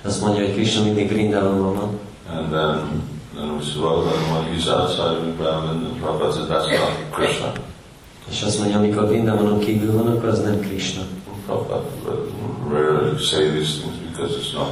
azt 0.06 0.22
mondja, 0.22 0.42
hogy 0.44 0.54
Krishna 0.54 0.84
mindig 0.84 1.12
Vrindavanban 1.12 1.76
van, 1.76 2.00
And 2.38 2.52
then, 2.52 3.02
then 3.36 3.50
we 3.58 3.62
said, 3.64 3.82
well, 3.82 4.02
then 4.04 4.32
when 4.32 4.54
he's 4.54 4.68
outside 4.68 5.18
Vrindavan, 5.22 5.82
then 5.82 6.00
Prabhupada 6.02 6.32
said, 6.34 6.48
that's 6.48 6.68
not 6.80 7.12
Krishna. 7.12 7.52
és 8.30 8.42
azt 8.44 8.60
mondja, 8.60 8.78
amikor 8.78 9.08
Vrindavanon 9.08 9.60
kívül 9.60 9.92
van, 9.92 10.08
akkor 10.08 10.30
az 10.30 10.40
nem 10.42 10.60
Krishna. 10.60 11.02
Prabhupada 11.46 11.84
rarely 12.70 13.18
say 13.18 13.50
these 13.50 13.80
things 13.80 13.96
because 14.12 14.36
it's 14.38 14.54
not, 14.54 14.68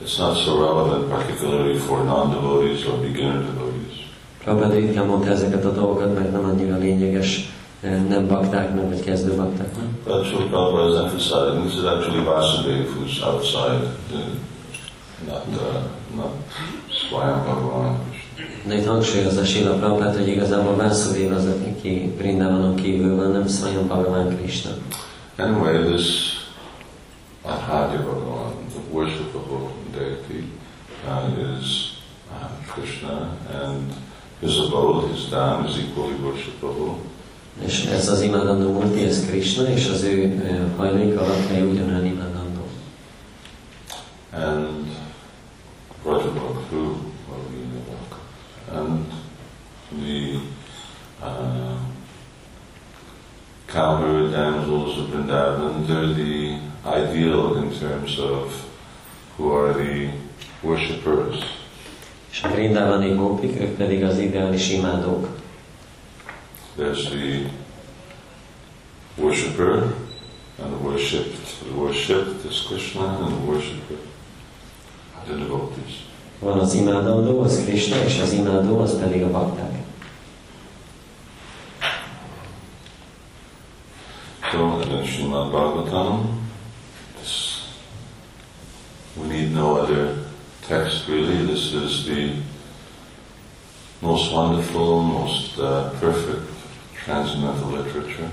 it's 0.00 0.18
not 0.18 0.36
so 0.44 0.60
relevant, 0.60 1.10
particularly 1.10 1.78
for 1.78 2.04
non-devotees 2.04 2.86
or 2.86 2.98
beginner 2.98 3.42
devotees. 3.42 4.06
Prabhupád 4.44 4.72
ritkán 4.72 5.06
mondta 5.06 5.30
ezeket 5.30 5.64
a 5.64 5.72
dolgokat, 5.72 6.14
mert 6.14 6.32
nem 6.32 6.44
annyira 6.44 6.76
lényeges 6.76 7.52
eh, 7.80 8.02
nem 8.08 8.26
baktáknak, 8.26 8.88
vagy 8.88 9.04
kezdő 9.04 9.34
baktáknak. 9.36 9.84
But 10.04 10.24
Srila 10.24 10.46
Prabhupada 10.46 10.88
is 10.88 10.98
emphasizing 10.98 11.64
this 11.64 11.74
is 11.74 11.84
actually 11.84 12.24
Vasudeva 12.24 12.90
who's 12.90 13.22
outside, 13.22 13.82
uh, 14.12 14.18
not, 15.26 15.44
uh, 15.48 15.82
not 16.16 16.32
Swayam 16.88 17.44
Bhagavan. 17.44 17.98
De 18.66 18.74
itt 18.74 18.86
hangsúlyozza 18.86 19.44
Sila 19.44 19.74
Prabhupád, 19.74 20.16
hogy 20.16 20.28
igazából 20.28 20.76
Vászudév 20.76 21.32
az, 21.32 21.46
aki 21.46 22.14
Vrindavanon 22.18 22.74
kívül 22.74 23.16
van, 23.16 23.30
nem 23.30 23.46
Swayam 23.46 23.86
Bhagavan 23.86 24.36
Krishna. 24.36 24.70
Anyway, 25.36 25.92
this 25.92 26.36
Ahadya 27.42 28.02
Bhagavan, 28.02 28.52
the 28.74 28.80
worshipable 28.92 29.77
deity, 29.98 30.44
uh, 31.06 31.30
is 31.38 31.98
uh, 32.30 32.48
Krishna, 32.66 33.36
and 33.50 33.92
his 34.40 34.58
abode, 34.58 35.10
his 35.10 35.26
dham, 35.26 35.66
is 35.66 35.78
equally 35.78 36.14
worshipable. 36.14 36.96
És 37.64 37.84
ez 37.84 38.08
az 38.08 38.20
imádandó 38.20 38.72
multi, 38.72 39.04
ez 39.04 39.26
Krishna, 39.26 39.68
és 39.68 39.88
az 39.88 40.02
ő 40.02 40.42
ö, 40.42 40.76
hajlék 40.76 41.18
alatt 41.18 41.46
hely 41.48 41.62
ugyanolyan 41.62 42.04
imádandó. 42.04 42.66
And 44.32 44.86
Vrajabhaktu, 46.02 46.94
and 48.72 49.06
the 49.90 50.40
uh, 51.22 51.78
cowherd 53.66 54.30
damsels 54.32 54.98
of 54.98 55.06
Vrindavan, 55.10 55.86
they're 55.86 56.12
the 56.14 56.60
ideal 56.84 57.56
in 57.56 57.78
terms 57.78 58.18
of 58.18 58.67
who 59.38 59.50
are 59.52 59.72
the 59.72 60.10
worshippers. 60.60 61.36
És 62.30 62.42
a 62.42 62.48
Vrindavani 62.48 63.14
gópik, 63.14 63.60
ők 63.60 63.76
pedig 63.76 64.04
az 64.04 64.18
ideális 64.18 64.70
imádók. 64.70 65.28
There's 66.78 67.08
the 67.08 67.50
worshipper 69.16 69.74
and 70.62 70.72
the 70.74 70.84
worshipped. 70.84 71.38
The 71.62 71.80
worshipped 71.80 72.50
is 72.50 72.62
Krishna 72.62 73.06
and 73.06 73.26
the 73.26 73.44
worshipper 73.46 73.96
the 75.28 75.36
devotees. 75.36 76.06
Van 76.38 76.58
az 76.58 76.74
imádandó, 76.74 77.40
az 77.40 77.62
Krishna, 77.64 77.96
és 77.96 78.20
az 78.20 78.32
imádó, 78.32 78.78
az 78.78 78.98
pedig 78.98 79.22
a 79.22 79.30
bakták. 79.30 79.76
So 84.50 84.80
in 84.80 85.04
Srimad 85.04 85.50
Bhagavatam, 85.50 86.37
need 89.48 89.56
no 89.56 89.76
other 89.76 90.16
text 90.62 91.08
really. 91.08 91.46
This 91.46 91.72
is 91.72 92.06
the 92.06 92.34
most 94.00 94.32
wonderful, 94.32 95.02
most 95.02 95.58
uh, 95.58 95.90
perfect 96.00 96.50
transcendental 97.04 97.70
literature. 97.70 98.30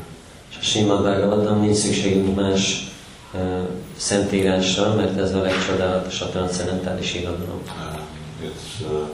És 0.49 0.57
a 0.57 0.61
Simad 0.61 1.01
Bhagavatam 1.01 1.59
nincs 1.59 1.77
szükségünk 1.77 2.35
más 2.35 2.87
uh, 3.33 3.67
szentírásra, 3.97 4.95
mert 4.95 5.17
ez 5.17 5.33
a 5.33 5.41
legcsodálatosabb 5.41 6.31
transzendentális 6.31 7.13
irodalom. 7.13 7.61
Uh, 7.65 7.99
it's 8.47 8.81
uh, 8.81 9.07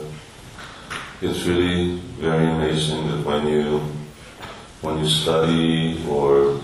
it's 1.20 1.46
really 1.46 2.00
very 2.20 2.46
amazing 2.46 3.08
that 3.08 3.24
when 3.24 3.46
you 3.46 3.80
when 4.80 4.98
you 4.98 5.08
study 5.08 5.96
or 6.08 6.60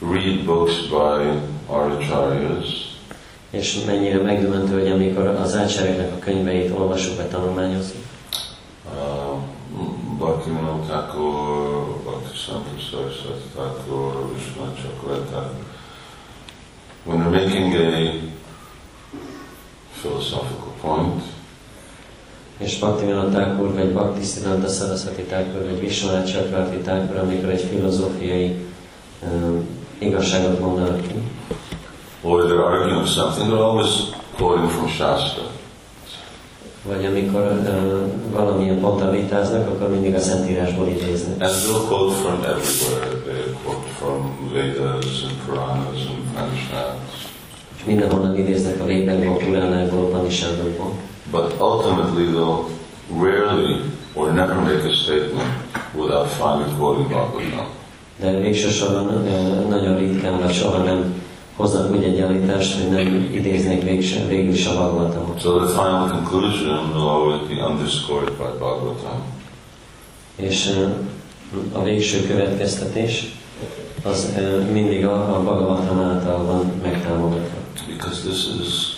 read 0.00 0.46
books 0.46 0.86
by 0.90 1.40
our 1.68 1.90
acharyas, 1.90 2.87
És 3.50 3.84
mennyire 3.86 4.22
megdöbbentő, 4.22 4.80
hogy 4.80 4.90
amikor 4.90 5.26
az 5.26 5.56
ácsereknek 5.56 6.12
a 6.12 6.18
könyveit 6.18 6.72
olvasunk 6.78 7.16
vagy 7.16 7.26
tanulmányozzuk, 7.26 8.04
Bhaktivinoda 10.18 10.84
Thakur, 10.86 12.02
Bhaktisamprita 12.04 12.80
Saraswati 12.90 13.48
Thakur, 13.54 14.34
Vishwanath 14.34 14.80
Chakravarti, 14.82 15.64
when 17.04 17.20
they're 17.20 17.30
making 17.30 17.74
a 17.74 18.12
philosophical 20.00 20.72
point, 20.80 21.22
és 22.58 22.78
Bhaktivinoda 22.78 23.28
Thakur, 23.28 23.74
vagy 23.74 23.92
Bhaktisiddhanta 23.92 24.68
Saraswati 24.68 25.22
Thakur, 25.22 25.64
vagy 25.64 25.80
Vishwanath 25.80 26.30
Chakravarti 26.32 26.76
Thakur, 26.76 27.16
amikor 27.16 27.48
egy 27.48 27.62
filozófiai 27.70 28.56
um, 29.22 29.68
igazságot 29.98 30.60
mondanak 30.60 31.00
ki, 31.00 31.14
or 32.22 32.44
they're 32.44 32.64
arguing 32.64 33.06
something, 33.06 33.48
they're 33.48 33.58
always 33.58 34.12
quoting 34.36 34.68
from 34.68 34.88
Shastra. 34.88 35.44
vagy 36.88 37.04
amikor 37.04 37.40
uh, 37.42 38.00
valamilyen 38.32 38.80
ponttal 38.80 39.10
vitáznak, 39.10 39.68
akkor 39.68 39.90
mindig 39.90 40.14
a 40.14 40.18
Szentírásból 40.18 40.88
idéznek. 40.88 41.40
And 41.40 41.50
they'll 41.50 41.86
quote 41.88 42.14
from 42.14 42.38
everywhere. 42.42 43.22
They 43.24 43.54
quote 43.62 43.88
from 43.98 44.50
Vedas 44.52 45.22
and 45.22 45.32
Puranas 45.46 46.00
and 46.08 46.18
Upanishads. 46.30 47.26
És 47.76 47.84
mindenhonnan 47.84 48.36
idéznek 48.36 48.80
a 48.80 48.84
védekből, 48.84 49.36
Puránákból, 49.36 50.04
Upanishadokból. 50.04 50.92
But 51.30 51.54
ultimately, 51.60 52.24
they'll 52.24 52.64
rarely 53.20 53.80
or 54.14 54.32
never 54.32 54.54
make 54.54 54.84
a 54.88 54.94
statement 54.94 55.50
without 55.94 56.28
finally 56.28 56.72
quoting 56.78 57.08
Bhagavatam. 57.08 57.66
De 58.20 58.30
végső 58.30 58.68
soron 58.68 59.06
uh, 59.06 59.68
nagyon 59.68 59.96
ritkán, 59.96 60.40
vagy 60.40 60.52
soha 60.52 60.82
nem 60.82 61.22
hoznak 61.58 61.90
úgy 61.90 62.02
egy 62.02 62.20
állítást, 62.20 62.80
hogy 62.80 62.90
nem 62.90 63.30
idéznek 63.32 63.82
végső, 63.82 64.26
végül 64.26 64.52
is 64.52 64.66
a 64.66 64.72
Bhagavatamot. 64.72 65.40
So 65.40 65.58
the 65.58 65.68
final 65.68 66.08
conclusion 66.08 66.90
will 66.94 67.08
always 67.08 67.48
be 67.48 67.64
underscored 67.66 68.30
by 68.30 68.58
Bhagavatam. 68.58 69.22
És 70.36 70.78
a 71.72 71.82
végső 71.82 72.26
következtetés 72.26 73.36
az 74.02 74.34
mindig 74.72 75.06
a, 75.06 75.36
a 75.36 75.42
Bhagavatam 75.42 76.00
által 76.00 76.44
van 76.44 76.72
megtámogatva. 76.82 77.56
Because 77.86 78.20
this 78.28 78.46
is 78.60 78.96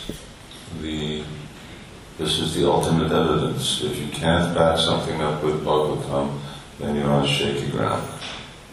the 0.82 1.22
this 2.18 2.38
is 2.38 2.52
the 2.52 2.66
ultimate 2.66 3.14
evidence. 3.14 3.82
If 3.84 3.98
you 3.98 4.08
can't 4.20 4.54
back 4.54 4.78
something 4.78 5.20
up 5.20 5.42
with 5.42 5.64
Bhagavatam, 5.64 6.28
then 6.80 6.94
you're 6.94 7.11
on 7.11 7.26
shaky 7.26 7.70
ground. 7.70 8.02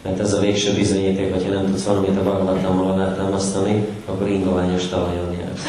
Mert 0.02 0.20
ez 0.20 0.32
a 0.32 0.40
végső 0.40 0.74
bizonyíték, 0.74 1.32
hogyha 1.32 1.52
nem 1.52 1.66
tudsz 1.66 1.84
valamit 1.84 2.16
a 2.16 2.22
Bhagavatammal 2.22 2.90
alátámasztani, 2.90 3.86
akkor 4.06 4.28
ingoványos 4.28 4.86
talajon 4.86 5.32
jársz. 5.32 5.66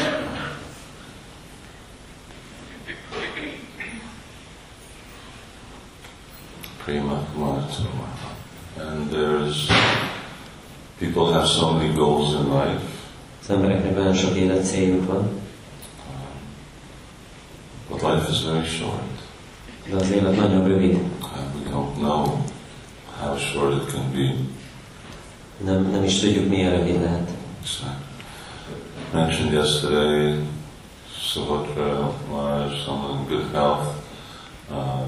Prima 6.84 7.24
Kumarasoma. 7.34 8.08
And 8.78 9.10
there's 9.10 9.68
people 10.98 11.32
have 11.32 11.46
so 11.46 11.72
many 11.72 11.94
goals 11.94 12.34
in 12.34 12.48
life. 12.48 12.80
Az 13.42 13.50
embereknek 13.50 13.98
olyan 13.98 14.14
sok 14.14 14.36
élet 14.36 14.64
céljuk 14.66 15.06
van, 15.06 15.28
But 17.88 18.02
life 18.02 18.30
is 18.30 18.44
very 18.44 18.66
short. 18.66 19.02
de 19.90 19.96
az 19.96 20.10
élet 20.10 20.36
nagyon 20.36 20.64
rövid. 20.68 20.94
And 20.94 21.54
we 21.54 21.70
don't 21.70 21.94
know 21.98 22.39
short 23.52 23.74
it 23.74 23.88
can 23.88 24.12
be. 24.12 24.34
Nem, 25.64 25.90
nem 25.90 26.04
is 26.04 26.18
tudjuk, 26.18 26.48
milyen 26.48 26.70
rövid 26.70 27.00
lehet. 27.00 27.30
So, 27.64 27.84
mentioned 29.12 29.52
yesterday, 29.52 30.38
Subhadra 31.32 32.12
Maharaj, 32.30 32.84
someone 32.84 33.18
in 33.18 33.26
good 33.28 33.52
health, 33.52 33.86
uh, 34.70 35.06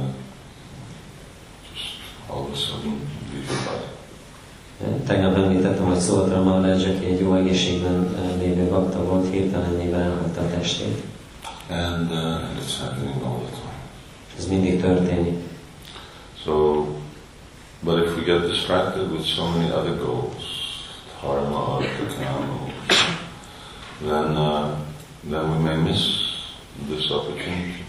just 1.73 1.97
all 2.29 2.43
of 2.43 2.53
a 2.53 2.57
sudden 2.57 3.01
leave. 3.33 3.91
Tegnap 5.07 5.37
említettem, 5.37 5.85
hogy 5.85 5.99
Szoltra 5.99 6.43
Maharaj, 6.43 6.73
aki 6.73 7.07
egy 7.07 7.21
jó 7.21 7.35
egészségben 7.35 8.15
eh, 8.17 8.41
lévő 8.41 8.69
bakta 8.69 9.05
volt, 9.05 9.31
hirtelenében 9.31 10.01
elhagyta 10.01 10.41
a 10.41 10.49
testét. 10.49 11.03
And, 11.71 12.11
uh, 12.11 12.19
and 12.19 12.59
it's 12.59 12.81
happening 12.81 13.23
all 13.25 13.39
the 13.39 13.51
time. 13.51 13.73
Ez 14.39 14.47
mindig 14.47 14.81
történik. 14.81 15.39
So, 16.45 16.85
but 17.85 18.03
if 18.03 18.17
we 18.17 18.25
get 18.25 18.43
distracted 18.43 19.11
with 19.11 19.25
so 19.25 19.49
many 19.49 19.73
other 19.73 19.97
goals, 19.97 20.87
dharma, 21.21 21.87
kama, 22.19 22.73
then, 24.01 24.37
uh, 24.37 24.81
then 25.25 25.51
we 25.51 25.59
may 25.59 25.77
miss 25.77 26.23
this 26.89 27.11
opportunity. 27.11 27.85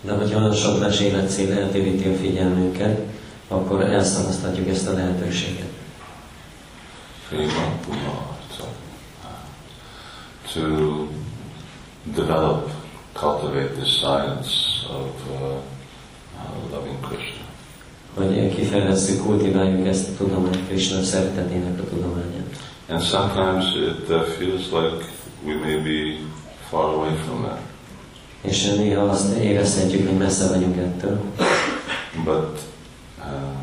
De 0.00 0.12
hogyha 0.12 0.38
olyan 0.38 0.52
sok 0.52 0.80
más 0.80 1.00
életcél 1.00 1.52
eltéríti 1.52 2.08
a 2.08 2.16
figyelmünket, 2.16 3.00
akkor 3.48 3.80
elszalasztatjuk 3.80 4.68
ezt 4.68 4.88
a 4.88 4.92
lehetőséget. 4.92 5.74
To 10.52 11.08
develop, 12.14 12.70
cultivate 13.12 13.74
this 13.74 13.98
science 13.98 14.86
of 14.88 15.10
uh, 15.30 15.58
uh, 16.36 16.70
loving 16.70 17.00
Krishna. 17.00 17.45
Hogy 18.16 18.54
kifejlesszük, 18.54 19.22
kultiváljuk 19.22 19.86
ezt 19.86 20.08
a 20.08 20.16
tudományt, 20.16 20.66
Krishna 20.68 21.02
szeretetének 21.02 21.80
a 21.80 21.84
tudományát. 21.84 22.46
And 22.88 23.02
sometimes 23.02 23.64
it 23.74 24.08
uh, 24.08 24.22
feels 24.22 24.70
like 24.70 25.04
we 25.44 25.54
may 25.54 25.76
be 25.76 26.18
far 26.68 26.84
away 26.84 27.14
from 27.24 27.42
that. 27.42 27.58
És 28.40 28.64
néha 28.64 29.02
azt 29.02 29.36
érezhetjük, 29.36 30.08
hogy 30.08 30.18
messze 30.18 30.48
vagyunk 30.48 30.76
ettől, 30.76 31.20
But 32.24 32.60
uh, 33.18 33.56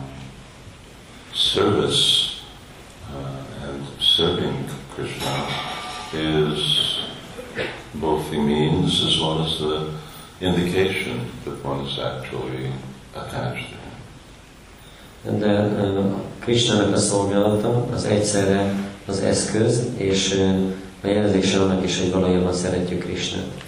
service 1.32 2.30
uh, 3.10 3.70
and 3.70 3.82
serving 4.00 4.70
Krishna 4.96 5.46
is 6.14 7.00
both 7.94 8.30
the 8.30 8.38
means 8.38 9.04
as 9.04 9.20
well 9.20 9.44
as 9.44 9.58
the 9.58 9.90
indication 10.40 11.32
that 11.46 11.64
one 11.64 11.86
is 11.86 11.98
actually 11.98 12.72
attached 13.16 13.70
to. 13.72 13.83
De 15.32 15.70
Krishnának 16.40 16.94
a 16.94 16.98
szolgálata 16.98 17.88
az 17.94 18.04
egyszerre 18.06 18.74
az 19.08 19.20
eszköz, 19.20 19.88
és 19.96 20.44
a 21.04 21.08
jelzése 21.08 21.60
annak 21.60 21.84
is, 21.84 22.00
hogy 22.00 22.12
valójában 22.12 22.54
szeretjük 22.54 23.00
Krishnát. 23.00 23.64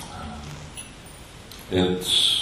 It's 1.71 2.35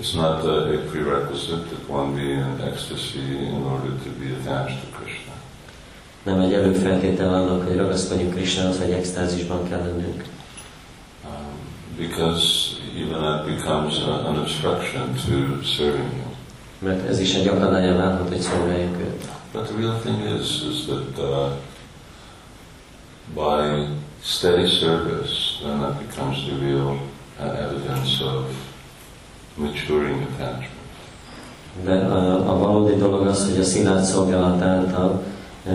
It's 0.00 0.14
not 0.14 0.44
a, 0.44 0.74
a 0.74 0.78
prerequisite 0.90 1.68
that 1.70 1.88
one 1.88 2.14
be 2.14 2.22
in 2.22 2.60
ecstasy 2.72 3.20
in 3.20 3.62
order 3.62 3.90
to 3.90 4.10
be 4.18 4.34
attached 4.34 4.80
to 4.80 4.98
Krishna. 4.98 5.32
Nem 6.22 6.40
egy 6.40 6.52
előfeltétel 6.52 7.34
annak, 7.34 7.66
hogy 7.66 7.76
ragaszkodjunk 7.76 8.34
Krishnához, 8.34 8.78
hogy 8.78 8.90
extázisban 8.90 9.68
kell 9.68 9.78
lennünk. 9.78 10.24
Because 11.96 12.80
even 12.96 13.22
that 13.22 13.46
becomes 13.46 13.98
an 14.02 14.36
obstruction 14.38 15.14
to 15.14 15.62
serving 15.62 16.12
you. 16.16 16.34
Mert 16.78 17.08
ez 17.08 17.18
is 17.18 17.34
egy 17.34 17.46
akadálya 17.46 17.96
válhat, 17.96 18.28
hogy 18.28 18.40
szolgáljuk 18.40 18.98
őt. 18.98 19.28
But 19.52 19.66
the 19.66 19.76
real 19.76 19.98
thing 19.98 20.40
is, 20.40 20.62
is 20.70 20.84
that 20.84 21.18
uh, 21.18 21.52
by 23.34 23.86
steady 24.22 24.66
service, 24.66 25.60
then 25.62 25.78
that 25.78 25.98
becomes 25.98 26.44
the 26.44 26.58
real 26.58 26.98
uh, 27.40 27.62
evidence 27.62 28.24
of 28.24 28.44
maturing 29.56 30.22
attachment. 30.22 30.82
De 31.84 31.92
a, 31.92 32.50
a 32.50 32.58
valódi 32.58 32.96
dolog 32.96 33.26
az, 33.26 33.50
hogy 33.50 33.60
a 33.60 33.64
szilárd 33.64 34.04
szolgálat 34.04 34.62
által 34.62 35.22
e, 35.66 35.72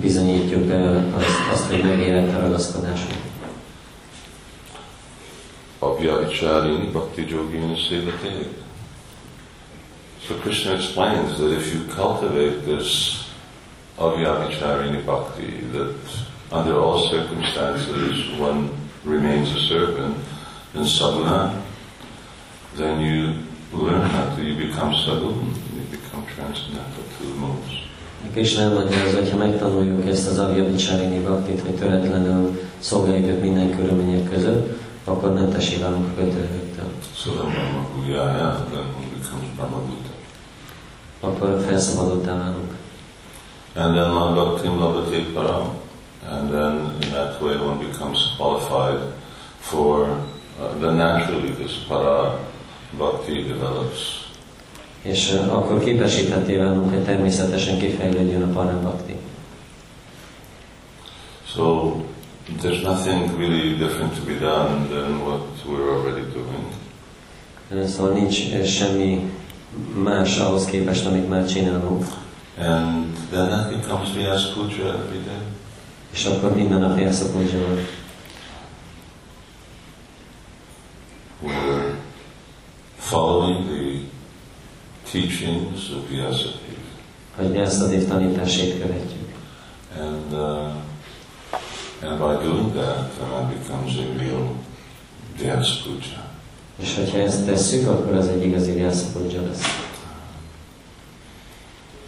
bizonyítjuk 0.00 0.70
e, 0.70 0.88
azt, 1.16 1.26
azt, 1.52 1.70
hogy 1.70 1.82
megérett 1.82 2.34
a 2.34 2.40
ragaszkodásunk. 2.40 3.20
Abhyavicharini 5.86 6.92
Bhakti 6.92 7.24
Yogini 7.24 7.76
Sevate. 7.88 8.48
So 10.26 10.34
Krishna 10.38 10.74
explains 10.74 11.38
that 11.38 11.52
if 11.52 11.72
you 11.72 11.84
cultivate 11.94 12.64
this 12.64 13.28
Abhyavicharini 13.98 15.04
Bhakti, 15.04 15.60
that 15.72 15.94
under 16.50 16.78
all 16.80 17.08
circumstances 17.08 18.38
one 18.38 18.70
remains 19.04 19.54
a 19.54 19.60
servant 19.60 20.16
in 20.74 20.84
sadhana, 20.84 21.62
then 22.74 23.00
you 23.00 23.34
learn 23.72 24.02
how 24.10 24.34
to, 24.34 24.42
you 24.42 24.54
become 24.66 24.94
sadhana, 24.94 25.54
you 25.74 25.82
become 25.90 26.26
transcendental 26.34 27.02
to 27.18 27.26
the 27.26 27.34
modes. 27.34 27.86
Krishna 28.32 28.62
elmagyarázza, 28.62 29.18
hogy 29.18 29.30
ha 29.30 29.36
megtanuljuk 29.36 30.08
ezt 30.08 30.28
az 30.28 30.38
Avya 30.38 30.64
Vicsárini 30.64 31.18
Bhaktit, 31.18 31.60
hogy 31.60 31.74
töretlenül 31.74 32.60
szolgáljuk 32.78 33.40
minden 33.40 33.76
körülmények 33.76 34.30
között, 34.30 34.85
akkor 35.08 35.32
mentesé 35.32 35.76
válunk 35.76 36.06
a 36.06 36.14
kötőhöktől. 36.14 36.92
So 37.14 37.30
then 37.30 37.50
Brahma 37.50 37.88
Guyaya, 37.94 38.66
then 38.70 38.84
one 38.96 39.08
becomes 39.18 39.48
Brahma 39.54 39.78
Buddha. 39.78 40.14
Akkor 41.20 41.64
felszabadottá 41.68 42.38
válunk. 42.38 42.74
And 43.74 43.94
then 43.94 44.10
man 44.10 44.34
bhaktim 44.34 44.78
lavate 44.78 45.24
param. 45.34 45.68
And 46.30 46.50
then 46.50 46.96
in 47.02 47.10
that 47.10 47.40
way 47.40 47.56
one 47.56 47.78
becomes 47.78 48.18
qualified 48.36 49.00
for 49.60 50.08
uh, 50.08 50.78
the 50.80 50.90
naturally 50.90 51.52
this 51.54 51.72
para 51.88 52.38
bhakti 52.98 53.42
develops. 53.42 54.24
És 55.02 55.32
uh, 55.32 55.56
akkor 55.56 55.84
képesítetté 55.84 56.56
válunk, 56.56 56.90
hogy 56.90 57.04
természetesen 57.04 57.78
kifejlődjön 57.78 58.42
a 58.42 58.52
Param 58.52 58.80
Bhakti. 58.80 59.16
So 61.54 61.94
there's 62.48 62.82
nothing 62.82 63.36
really 63.38 63.76
different 63.76 64.14
to 64.14 64.22
be 64.22 64.38
done 64.38 64.88
than 64.88 65.24
what 65.24 65.42
we're 65.66 65.90
already 65.90 66.24
doing. 66.32 66.64
Szóval 67.86 68.12
nincs 68.12 68.66
semmi 68.66 69.32
más 70.02 70.38
ahhoz 70.38 70.64
képest, 70.64 71.06
amit 71.06 71.28
már 71.28 71.46
csinálunk. 71.46 72.04
And 72.58 73.16
then 73.30 73.48
that 73.48 73.70
becomes 73.70 74.12
Vyas 74.12 74.52
Puja 74.52 74.92
every 74.92 75.22
day. 75.24 75.42
És 76.12 76.24
akkor 76.24 76.54
minden 76.54 76.80
nap 76.80 76.98
elszakadja 76.98 77.58
van. 77.58 77.78
We're 81.42 81.94
following 82.98 83.64
the 83.66 84.00
teachings 85.10 85.90
of 85.90 86.08
Vyasadeva. 86.08 86.84
Hogy 87.36 87.56
ezt 87.56 87.82
a 87.82 88.06
tanításét 88.08 88.80
követjük. 88.80 89.32
And, 89.98 90.32
uh, 90.32 90.85
and 92.02 92.18
by 92.18 92.42
doing 92.42 92.74
that, 92.74 93.16
then 93.18 93.30
that 93.30 93.58
becomes 93.58 93.98
a 93.98 94.18
real 94.18 94.56
Puja. 95.84 96.24
És 96.76 96.96
hogyha 96.96 97.18
ezt 97.18 97.46
tesszük, 97.46 97.88
akkor 97.88 98.14
az 98.14 98.28
egy 98.28 98.44
igazi 98.44 98.72
Vyasa 98.72 99.06
lesz. 99.46 99.94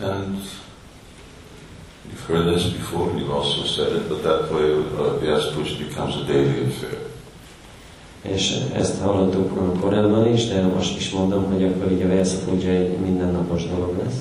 And 0.01 0.39
you've 2.11 2.27
heard 2.27 2.55
this 2.55 2.73
before, 2.73 3.11
you've 3.19 3.33
also 3.33 3.65
said 3.65 3.95
it, 3.95 4.09
but 4.09 4.23
that 4.23 4.51
way 4.51 4.71
uh, 4.71 5.21
Vyas 5.21 5.45
Puja 5.55 5.77
becomes 5.79 6.15
a 6.15 6.25
daily 6.27 6.67
affair. 6.67 7.07
És 8.23 8.59
ezt 8.75 9.01
hallottuk 9.01 9.81
korábban 9.81 10.33
is, 10.33 10.49
de 10.49 10.63
most 10.63 10.99
is 10.99 11.11
mondom, 11.11 11.45
hogy 11.53 11.65
akkor 11.65 11.93
így 11.93 12.03
a 12.03 12.09
Vyasa 12.09 12.39
Puja 12.45 12.71
egy 12.71 12.99
mindennapos 12.99 13.67
dolog 13.67 13.99
lesz. 14.05 14.17